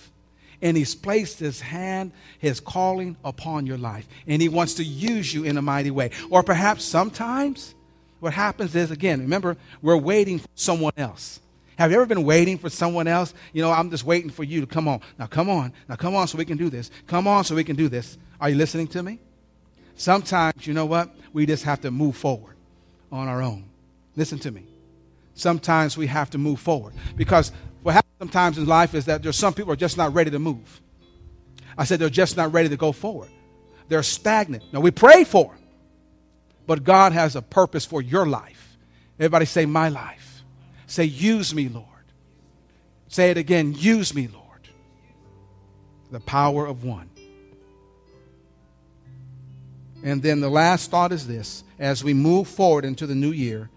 And 0.60 0.76
He's 0.76 0.94
placed 0.94 1.38
His 1.38 1.60
hand, 1.60 2.12
His 2.38 2.58
calling 2.58 3.16
upon 3.24 3.66
your 3.66 3.78
life. 3.78 4.08
And 4.26 4.42
He 4.42 4.48
wants 4.48 4.74
to 4.74 4.84
use 4.84 5.32
you 5.32 5.44
in 5.44 5.56
a 5.56 5.62
mighty 5.62 5.90
way. 5.90 6.10
Or 6.30 6.42
perhaps 6.42 6.84
sometimes 6.84 7.74
what 8.20 8.32
happens 8.32 8.74
is, 8.74 8.90
again, 8.90 9.20
remember, 9.20 9.56
we're 9.82 9.96
waiting 9.96 10.40
for 10.40 10.48
someone 10.54 10.92
else. 10.96 11.40
Have 11.78 11.92
you 11.92 11.96
ever 11.96 12.06
been 12.06 12.24
waiting 12.24 12.58
for 12.58 12.68
someone 12.68 13.06
else? 13.06 13.32
You 13.52 13.62
know, 13.62 13.70
I'm 13.70 13.88
just 13.88 14.02
waiting 14.02 14.30
for 14.30 14.42
you 14.42 14.60
to 14.60 14.66
come 14.66 14.88
on. 14.88 15.00
Now, 15.16 15.26
come 15.26 15.48
on. 15.48 15.72
Now, 15.88 15.94
come 15.94 16.16
on 16.16 16.26
so 16.26 16.36
we 16.36 16.44
can 16.44 16.58
do 16.58 16.68
this. 16.68 16.90
Come 17.06 17.28
on 17.28 17.44
so 17.44 17.54
we 17.54 17.62
can 17.62 17.76
do 17.76 17.88
this. 17.88 18.18
Are 18.40 18.50
you 18.50 18.56
listening 18.56 18.88
to 18.88 19.02
me? 19.04 19.20
Sometimes, 19.94 20.66
you 20.66 20.74
know 20.74 20.86
what? 20.86 21.14
We 21.32 21.46
just 21.46 21.62
have 21.62 21.80
to 21.82 21.92
move 21.92 22.16
forward 22.16 22.56
on 23.12 23.28
our 23.28 23.42
own. 23.42 23.64
Listen 24.16 24.40
to 24.40 24.50
me. 24.50 24.64
Sometimes 25.34 25.96
we 25.96 26.08
have 26.08 26.30
to 26.30 26.38
move 26.38 26.58
forward 26.58 26.94
because 27.14 27.52
what 27.84 27.94
happens 27.94 28.14
sometimes 28.18 28.58
in 28.58 28.66
life 28.66 28.96
is 28.96 29.04
that 29.04 29.22
there's 29.22 29.36
some 29.36 29.54
people 29.54 29.72
are 29.72 29.76
just 29.76 29.96
not 29.96 30.12
ready 30.12 30.32
to 30.32 30.40
move. 30.40 30.80
I 31.76 31.84
said 31.84 32.00
they're 32.00 32.10
just 32.10 32.36
not 32.36 32.52
ready 32.52 32.68
to 32.70 32.76
go 32.76 32.90
forward. 32.90 33.30
They're 33.86 34.02
stagnant. 34.02 34.64
Now 34.72 34.80
we 34.80 34.90
pray 34.90 35.22
for 35.22 35.52
them, 35.52 35.62
but 36.66 36.82
God 36.82 37.12
has 37.12 37.36
a 37.36 37.42
purpose 37.42 37.86
for 37.86 38.02
your 38.02 38.26
life. 38.26 38.76
Everybody 39.20 39.44
say, 39.44 39.64
My 39.64 39.90
life. 39.90 40.27
Say, 40.88 41.04
Use 41.04 41.54
me, 41.54 41.68
Lord. 41.68 41.86
Say 43.06 43.30
it 43.30 43.36
again, 43.36 43.74
Use 43.74 44.12
me, 44.14 44.26
Lord. 44.26 44.44
The 46.10 46.20
power 46.20 46.66
of 46.66 46.82
one. 46.82 47.08
And 50.02 50.22
then 50.22 50.40
the 50.40 50.48
last 50.48 50.90
thought 50.90 51.12
is 51.12 51.26
this 51.26 51.62
as 51.78 52.02
we 52.02 52.14
move 52.14 52.48
forward 52.48 52.84
into 52.84 53.06
the 53.06 53.14
new 53.14 53.30
year, 53.30 53.68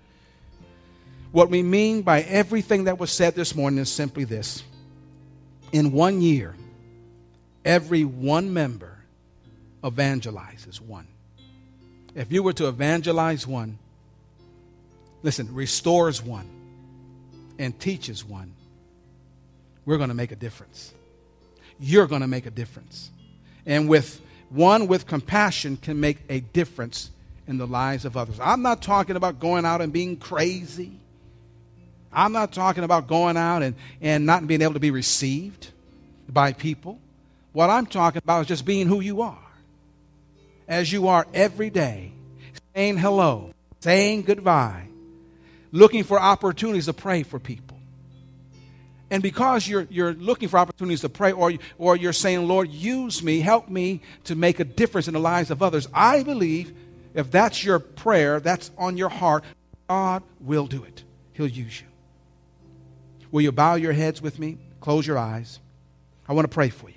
what 1.32 1.50
we 1.50 1.62
mean 1.64 2.02
by 2.02 2.22
everything 2.22 2.86
that 2.86 3.00
was 3.00 3.12
said 3.12 3.36
this 3.36 3.56
morning 3.56 3.80
is 3.80 3.92
simply 3.92 4.24
this. 4.24 4.64
In 5.72 5.92
one 5.92 6.22
year, 6.22 6.56
every 7.66 8.04
one 8.04 8.54
member 8.54 8.98
evangelizes 9.84 10.80
one. 10.80 11.08
If 12.14 12.32
you 12.32 12.44
were 12.44 12.54
to 12.54 12.68
evangelize 12.68 13.48
one, 13.48 13.80
listen, 15.24 15.54
restores 15.54 16.22
one, 16.22 16.61
and 17.58 17.78
teaches 17.80 18.24
one, 18.24 18.54
we're 19.86 19.98
going 19.98 20.10
to 20.10 20.16
make 20.16 20.32
a 20.32 20.36
difference. 20.36 20.94
You're 21.80 22.08
going 22.08 22.22
to 22.22 22.28
make 22.28 22.46
a 22.46 22.52
difference. 22.52 23.10
And 23.66 23.90
with 23.90 24.22
one 24.50 24.88
with 24.88 25.08
compassion 25.08 25.78
can 25.78 26.00
make 26.00 26.18
a 26.30 26.42
difference 26.42 27.10
in 27.48 27.58
the 27.58 27.68
lives 27.68 28.06
of 28.06 28.18
others. 28.18 28.40
I'm 28.40 28.62
not 28.62 28.82
talking 28.82 29.16
about 29.16 29.40
going 29.40 29.66
out 29.66 29.82
and 29.82 29.92
being 29.92 30.18
crazy. 30.18 30.92
I'm 32.14 32.34
not 32.34 32.52
talking 32.52 32.84
about 32.84 33.08
going 33.08 33.38
out 33.38 33.64
and, 33.64 33.76
and 34.02 34.26
not 34.26 34.46
being 34.46 34.62
able 34.62 34.74
to 34.74 34.80
be 34.80 34.92
received 34.92 35.70
by 36.28 36.54
people. 36.54 37.00
What 37.54 37.70
I'm 37.70 37.86
talking 37.86 38.22
about 38.24 38.42
is 38.42 38.48
just 38.48 38.66
being 38.66 38.88
who 38.88 39.00
you 39.00 39.22
are. 39.22 39.38
As 40.68 40.92
you 40.92 41.08
are 41.08 41.26
every 41.34 41.70
day, 41.70 42.12
saying 42.76 42.98
hello, 42.98 43.54
saying 43.80 44.24
goodbye, 44.24 44.88
looking 45.72 46.04
for 46.04 46.20
opportunities 46.20 46.86
to 46.86 46.94
pray 46.94 47.24
for 47.24 47.40
people. 47.40 47.78
And 49.10 49.22
because 49.22 49.68
you're, 49.68 49.88
you're 49.90 50.14
looking 50.14 50.48
for 50.48 50.58
opportunities 50.58 51.02
to 51.02 51.10
pray, 51.10 51.34
or, 51.34 51.54
or 51.78 51.98
you're 51.98 52.14
saying, 52.14 52.48
Lord, 52.48 52.70
use 52.70 53.22
me, 53.22 53.42
help 53.42 53.68
me 53.70 54.02
to 54.24 54.36
make 54.36 54.62
a 54.62 54.64
difference 54.64 55.08
in 55.08 55.14
the 55.14 55.20
lives 55.20 55.52
of 55.52 55.62
others, 55.62 55.88
I 55.94 56.24
believe 56.24 56.74
if 57.14 57.30
that's 57.30 57.64
your 57.64 57.80
prayer, 57.80 58.40
that's 58.40 58.72
on 58.78 58.96
your 58.96 59.10
heart, 59.10 59.44
God 59.90 60.24
will 60.40 60.66
do 60.66 60.84
it. 60.84 61.04
He'll 61.34 61.48
use 61.48 61.82
you. 61.82 61.88
Will 63.32 63.42
you 63.42 63.52
bow 63.52 63.76
your 63.76 63.94
heads 63.94 64.22
with 64.22 64.40
me? 64.40 64.58
Close 64.80 65.06
your 65.06 65.18
eyes. 65.18 65.60
I 66.28 66.34
want 66.34 66.46
to 66.46 66.54
pray 66.54 66.70
for 66.70 66.90
you. 66.90 66.91